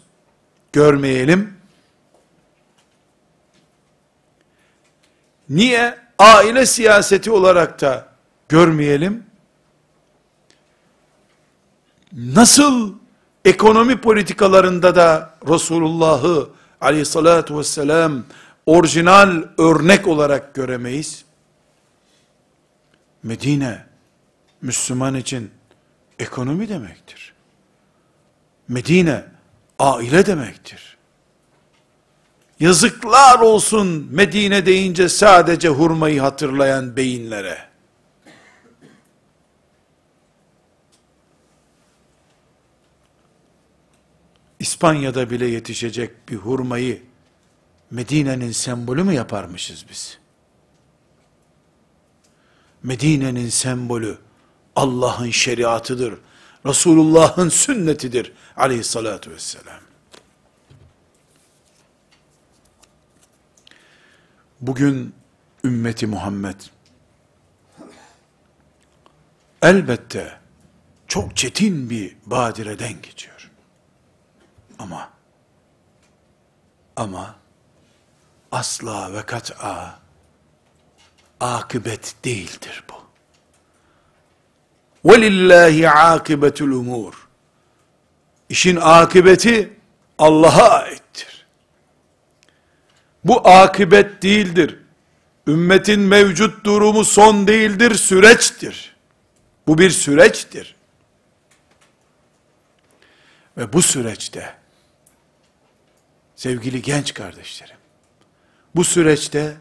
Görmeyelim. 0.72 1.56
Niye 5.48 5.98
aile 6.18 6.66
siyaseti 6.66 7.30
olarak 7.30 7.80
da 7.80 8.08
görmeyelim? 8.48 9.26
Nasıl 12.12 12.99
ekonomi 13.44 14.00
politikalarında 14.00 14.94
da 14.96 15.34
Resulullah'ı 15.48 16.48
aleyhissalatu 16.80 17.58
vesselam 17.58 18.24
orijinal 18.66 19.42
örnek 19.58 20.08
olarak 20.08 20.54
göremeyiz? 20.54 21.24
Medine, 23.22 23.86
Müslüman 24.62 25.14
için 25.14 25.50
ekonomi 26.18 26.68
demektir. 26.68 27.34
Medine, 28.68 29.24
aile 29.78 30.26
demektir. 30.26 30.96
Yazıklar 32.60 33.38
olsun 33.38 34.08
Medine 34.10 34.66
deyince 34.66 35.08
sadece 35.08 35.68
hurmayı 35.68 36.20
hatırlayan 36.20 36.96
beyinlere. 36.96 37.69
İspanya'da 44.60 45.30
bile 45.30 45.46
yetişecek 45.46 46.28
bir 46.28 46.36
hurmayı 46.36 47.02
Medine'nin 47.90 48.52
sembolü 48.52 49.04
mü 49.04 49.14
yaparmışız 49.14 49.84
biz? 49.90 50.18
Medine'nin 52.82 53.48
sembolü 53.48 54.18
Allah'ın 54.76 55.30
şeriatıdır. 55.30 56.14
Resulullah'ın 56.66 57.48
sünnetidir 57.48 58.32
aleyhissalatu 58.56 59.30
vesselam. 59.30 59.80
Bugün 64.60 65.14
ümmeti 65.64 66.06
Muhammed 66.06 66.60
elbette 69.62 70.40
çok 71.08 71.36
çetin 71.36 71.90
bir 71.90 72.16
badireden 72.26 73.02
geçiyor 73.02 73.29
ama 74.80 75.10
ama 76.96 77.34
asla 78.52 79.12
ve 79.12 79.22
kat'a 79.22 79.98
akıbet 81.40 82.14
değildir 82.24 82.84
bu. 82.90 83.00
Velillahi 85.10 85.90
akibetul 85.90 86.72
umur. 86.72 87.28
İşin 88.48 88.76
akıbeti 88.76 89.72
Allah'a 90.18 90.68
aittir. 90.68 91.46
Bu 93.24 93.48
akıbet 93.48 94.22
değildir. 94.22 94.78
Ümmetin 95.46 96.00
mevcut 96.00 96.64
durumu 96.64 97.04
son 97.04 97.46
değildir, 97.46 97.94
süreçtir. 97.94 98.96
Bu 99.66 99.78
bir 99.78 99.90
süreçtir. 99.90 100.76
Ve 103.56 103.72
bu 103.72 103.82
süreçte 103.82 104.59
sevgili 106.40 106.82
genç 106.82 107.14
kardeşlerim, 107.14 107.76
bu 108.74 108.84
süreçte 108.84 109.56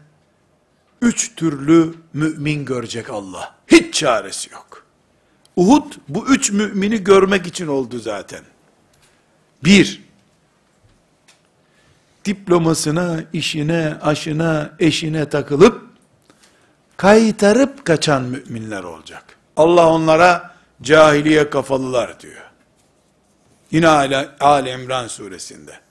üç 1.02 1.34
türlü 1.34 1.94
mümin 2.12 2.64
görecek 2.64 3.10
Allah. 3.10 3.54
Hiç 3.66 3.94
çaresi 3.94 4.52
yok. 4.52 4.86
Uhud 5.56 5.92
bu 6.08 6.26
üç 6.26 6.50
mümini 6.50 7.04
görmek 7.04 7.46
için 7.46 7.66
oldu 7.66 7.98
zaten. 7.98 8.40
Bir, 9.64 10.02
diplomasına, 12.24 13.20
işine, 13.32 13.98
aşına, 14.02 14.70
eşine 14.78 15.28
takılıp, 15.28 15.90
kaytarıp 16.96 17.84
kaçan 17.84 18.22
müminler 18.22 18.82
olacak. 18.82 19.24
Allah 19.56 19.88
onlara 19.88 20.54
cahiliye 20.82 21.50
kafalılar 21.50 22.20
diyor. 22.20 22.50
Yine 23.70 23.88
Ali, 23.88 24.28
Ali 24.40 24.70
İmran 24.70 25.06
suresinde. 25.06 25.89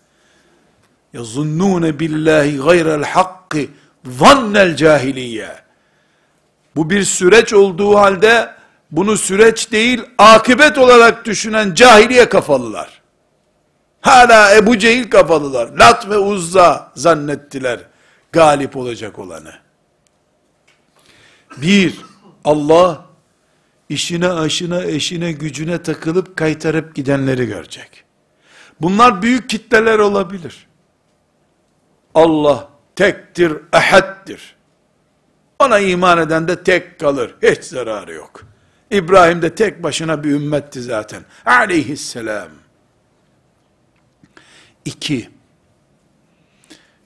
يَظُنُّونَ 1.14 1.84
بِاللّٰهِ 2.00 2.48
غَيْرَ 2.68 2.88
الْحَقِّ 3.02 3.52
ظَنَّ 4.06 4.54
الْجَاهِلِيَّ 4.68 5.48
Bu 6.76 6.90
bir 6.90 7.04
süreç 7.04 7.52
olduğu 7.52 7.96
halde, 7.96 8.50
bunu 8.90 9.16
süreç 9.16 9.72
değil, 9.72 10.02
akıbet 10.18 10.78
olarak 10.78 11.24
düşünen 11.24 11.74
cahiliye 11.74 12.28
kafalılar. 12.28 13.02
Hala 14.00 14.56
Ebu 14.56 14.78
Cehil 14.78 15.10
kafalılar. 15.10 15.68
Lat 15.78 16.08
ve 16.10 16.18
Uzza 16.18 16.92
zannettiler 16.94 17.80
galip 18.32 18.76
olacak 18.76 19.18
olanı. 19.18 19.52
Bir, 21.56 21.94
Allah 22.44 23.04
işine, 23.88 24.28
aşına, 24.28 24.84
eşine, 24.84 25.32
gücüne 25.32 25.82
takılıp 25.82 26.36
kaytarıp 26.36 26.94
gidenleri 26.94 27.46
görecek. 27.46 28.04
Bunlar 28.80 29.22
büyük 29.22 29.50
kitleler 29.50 29.98
olabilir. 29.98 30.66
Allah 32.15 32.69
tektir, 32.95 33.53
ehaddir. 33.73 34.55
Ona 35.59 35.79
iman 35.79 36.17
eden 36.17 36.47
de 36.47 36.63
tek 36.63 36.99
kalır. 36.99 37.35
Hiç 37.41 37.63
zararı 37.63 38.13
yok. 38.13 38.43
İbrahim 38.91 39.41
de 39.41 39.55
tek 39.55 39.83
başına 39.83 40.23
bir 40.23 40.31
ümmetti 40.31 40.81
zaten. 40.81 41.25
Aleyhisselam. 41.45 42.49
İki, 44.85 45.29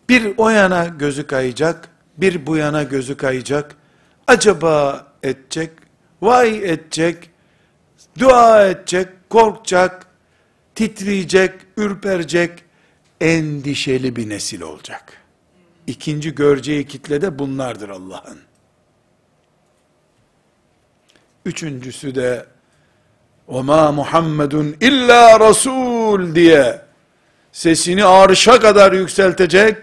bir 0.09 0.33
o 0.37 0.49
yana 0.49 0.85
gözü 0.85 1.27
kayacak, 1.27 1.89
bir 2.17 2.45
bu 2.45 2.57
yana 2.57 2.83
gözü 2.83 3.17
kayacak, 3.17 3.75
acaba 4.27 5.07
edecek, 5.23 5.71
vay 6.21 6.57
edecek, 6.57 7.29
dua 8.19 8.65
edecek, 8.65 9.07
korkacak, 9.29 10.07
titriyecek, 10.75 11.53
ürperecek, 11.77 12.63
endişeli 13.22 14.16
bir 14.16 14.28
nesil 14.28 14.61
olacak. 14.61 15.12
İkinci 15.86 16.34
göreceği 16.34 16.86
kitle 16.86 17.22
de 17.22 17.38
bunlardır 17.38 17.88
Allah'ın. 17.88 18.38
Üçüncüsü 21.44 22.14
de 22.14 22.46
وَمَا 23.48 23.92
Muhammedun 23.92 24.76
illa 24.80 25.40
Rasul 25.40 26.34
diye 26.34 26.80
sesini 27.52 28.04
arşa 28.04 28.61
kadar 28.61 28.92
yükseltecek. 28.92 29.76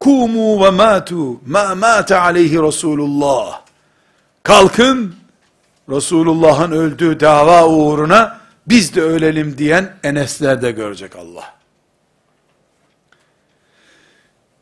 Kumu 0.00 0.64
ve 0.64 0.70
matu 0.70 1.40
ma 1.46 1.74
mate 1.74 2.16
aleyhi 2.16 2.62
Resulullah. 2.62 3.60
Kalkın 4.42 5.14
Resulullah'ın 5.90 6.72
öldüğü 6.72 7.20
dava 7.20 7.66
uğruna 7.66 8.40
biz 8.66 8.94
de 8.94 9.02
ölelim 9.02 9.58
diyen 9.58 9.96
Enesler 10.02 10.62
de 10.62 10.70
görecek 10.70 11.16
Allah. 11.16 11.54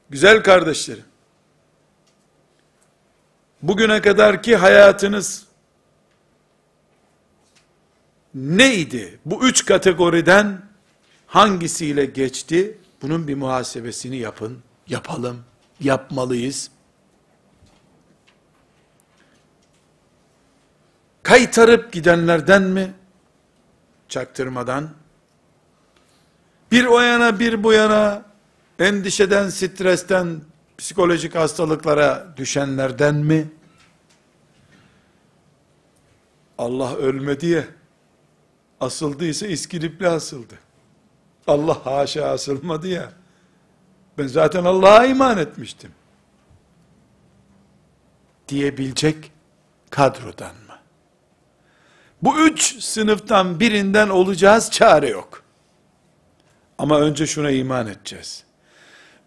Güzel 0.09 0.43
kardeşlerim. 0.43 1.05
Bugüne 3.61 4.01
kadarki 4.01 4.55
hayatınız 4.55 5.45
neydi? 8.35 9.19
Bu 9.25 9.47
üç 9.47 9.65
kategoriden 9.65 10.61
hangisiyle 11.27 12.05
geçti? 12.05 12.77
Bunun 13.01 13.27
bir 13.27 13.35
muhasebesini 13.35 14.17
yapın, 14.17 14.59
yapalım, 14.87 15.43
yapmalıyız. 15.79 16.71
Kaytarıp 21.23 21.93
gidenlerden 21.93 22.63
mi? 22.63 22.93
Çaktırmadan. 24.09 24.89
Bir 26.71 26.85
o 26.85 26.99
yana 26.99 27.39
bir 27.39 27.63
bu 27.63 27.73
yana 27.73 28.26
endişeden, 28.79 29.49
stresten, 29.49 30.41
psikolojik 30.77 31.35
hastalıklara 31.35 32.33
düşenlerden 32.37 33.15
mi? 33.15 33.47
Allah 36.57 36.95
ölmedi 36.95 37.47
ya, 37.47 37.63
asıldıysa 38.79 39.47
iskilipli 39.47 40.07
asıldı. 40.07 40.59
Allah 41.47 41.85
haşa 41.85 42.25
asılmadı 42.25 42.87
ya, 42.87 43.11
Ben 44.17 44.27
zaten 44.27 44.65
Allah'a 44.65 45.05
iman 45.05 45.37
etmiştim. 45.37 45.91
Diyebilecek 48.47 49.31
kadrodan 49.89 50.55
mı? 50.55 50.77
Bu 52.21 52.39
üç 52.39 52.83
sınıftan 52.83 53.59
birinden 53.59 54.09
olacağız, 54.09 54.71
çare 54.71 55.09
yok. 55.09 55.43
Ama 56.77 56.99
önce 56.99 57.27
şuna 57.27 57.51
iman 57.51 57.87
edeceğiz. 57.87 58.46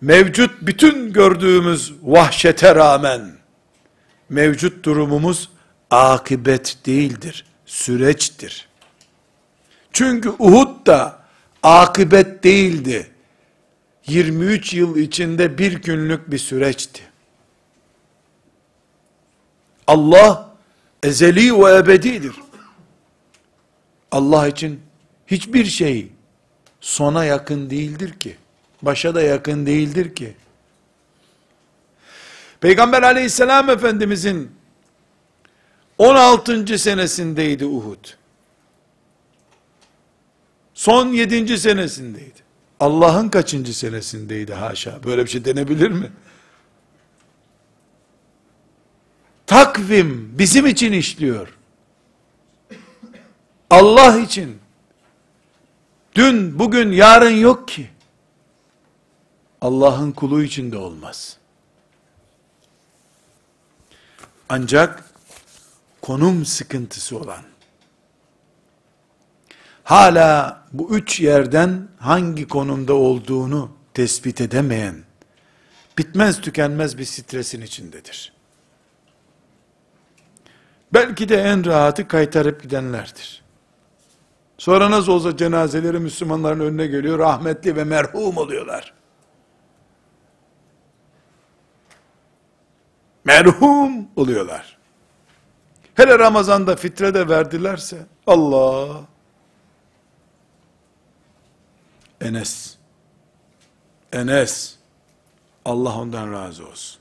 Mevcut 0.00 0.50
bütün 0.62 1.12
gördüğümüz 1.12 1.92
vahşete 2.02 2.74
rağmen, 2.74 3.32
mevcut 4.28 4.84
durumumuz 4.84 5.50
akibet 5.90 6.78
değildir, 6.86 7.44
süreçtir. 7.66 8.68
Çünkü 9.92 10.30
Uhud 10.38 10.86
da 10.86 11.22
akibet 11.62 12.44
değildi. 12.44 13.10
23 14.06 14.74
yıl 14.74 14.96
içinde 14.96 15.58
bir 15.58 15.72
günlük 15.72 16.30
bir 16.30 16.38
süreçti. 16.38 17.02
Allah 19.86 20.54
ezeli 21.02 21.62
ve 21.62 21.76
ebedidir. 21.76 22.34
Allah 24.10 24.48
için 24.48 24.80
hiçbir 25.26 25.64
şey 25.64 26.12
sona 26.80 27.24
yakın 27.24 27.70
değildir 27.70 28.12
ki. 28.18 28.36
Başa 28.82 29.14
da 29.14 29.22
yakın 29.22 29.66
değildir 29.66 30.14
ki. 30.14 30.34
Peygamber 32.60 33.02
aleyhisselam 33.02 33.70
efendimizin 33.70 34.50
16. 35.98 36.78
senesindeydi 36.78 37.64
Uhud. 37.64 38.04
Son 40.74 41.08
7. 41.08 41.58
senesindeydi. 41.58 42.40
Allah'ın 42.80 43.28
kaçıncı 43.28 43.78
senesindeydi 43.78 44.54
haşa? 44.54 45.04
Böyle 45.04 45.24
bir 45.24 45.30
şey 45.30 45.44
denebilir 45.44 45.90
mi? 45.90 46.12
Takvim 49.46 50.38
bizim 50.38 50.66
için 50.66 50.92
işliyor. 50.92 51.48
Allah 53.70 54.18
için. 54.18 54.58
Dün, 56.14 56.58
bugün, 56.58 56.92
yarın 56.92 57.36
yok 57.36 57.68
ki. 57.68 57.90
Allah'ın 59.60 60.12
kulu 60.12 60.42
için 60.42 60.72
de 60.72 60.78
olmaz. 60.78 61.36
Ancak 64.48 65.04
konum 66.00 66.44
sıkıntısı 66.44 67.18
olan, 67.18 67.42
hala 69.84 70.62
bu 70.72 70.96
üç 70.96 71.20
yerden 71.20 71.88
hangi 71.98 72.48
konumda 72.48 72.94
olduğunu 72.94 73.70
tespit 73.94 74.40
edemeyen, 74.40 75.04
bitmez 75.98 76.40
tükenmez 76.40 76.98
bir 76.98 77.04
stresin 77.04 77.60
içindedir. 77.60 78.32
Belki 80.92 81.28
de 81.28 81.36
en 81.42 81.64
rahatı 81.64 82.08
kaytarıp 82.08 82.62
gidenlerdir. 82.62 83.42
Sonra 84.58 84.90
nasıl 84.90 85.12
olsa 85.12 85.36
cenazeleri 85.36 85.98
Müslümanların 85.98 86.60
önüne 86.60 86.86
geliyor, 86.86 87.18
rahmetli 87.18 87.76
ve 87.76 87.84
merhum 87.84 88.36
oluyorlar. 88.36 88.99
Merhum 93.30 94.08
oluyorlar. 94.16 94.78
Hele 95.94 96.18
Ramazan'da 96.18 96.76
fitre 96.76 97.14
de 97.14 97.28
verdilerse, 97.28 98.06
Allah! 98.26 99.00
Enes, 102.20 102.76
Enes, 104.12 104.76
Allah 105.64 105.98
ondan 105.98 106.32
razı 106.32 106.68
olsun. 106.68 107.00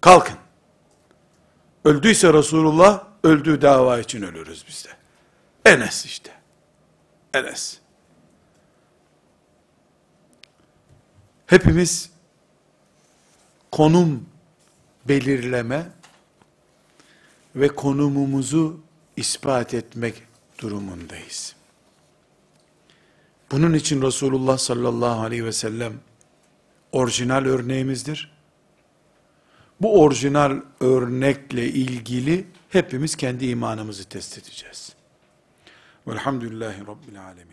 Kalkın. 0.00 0.36
Öldüyse 1.84 2.32
Resulullah, 2.32 3.04
öldüğü 3.24 3.62
dava 3.62 3.98
için 3.98 4.22
ölürüz 4.22 4.64
biz 4.68 4.84
de. 4.84 4.90
Enes 5.70 6.04
işte. 6.06 6.32
Enes. 7.34 7.78
Hepimiz 11.46 12.10
konum 13.70 14.31
belirleme 15.08 15.86
ve 17.56 17.68
konumumuzu 17.68 18.80
ispat 19.16 19.74
etmek 19.74 20.22
durumundayız. 20.58 21.56
Bunun 23.50 23.74
için 23.74 24.02
Resulullah 24.02 24.58
sallallahu 24.58 25.20
aleyhi 25.20 25.44
ve 25.44 25.52
sellem 25.52 25.92
orijinal 26.92 27.44
örneğimizdir. 27.44 28.32
Bu 29.80 30.00
orijinal 30.02 30.60
örnekle 30.80 31.68
ilgili 31.68 32.46
hepimiz 32.68 33.16
kendi 33.16 33.46
imanımızı 33.46 34.04
test 34.04 34.38
edeceğiz. 34.38 34.92
Velhamdülillahi 36.06 36.80
Rabbil 36.80 37.22
Alemin. 37.22 37.51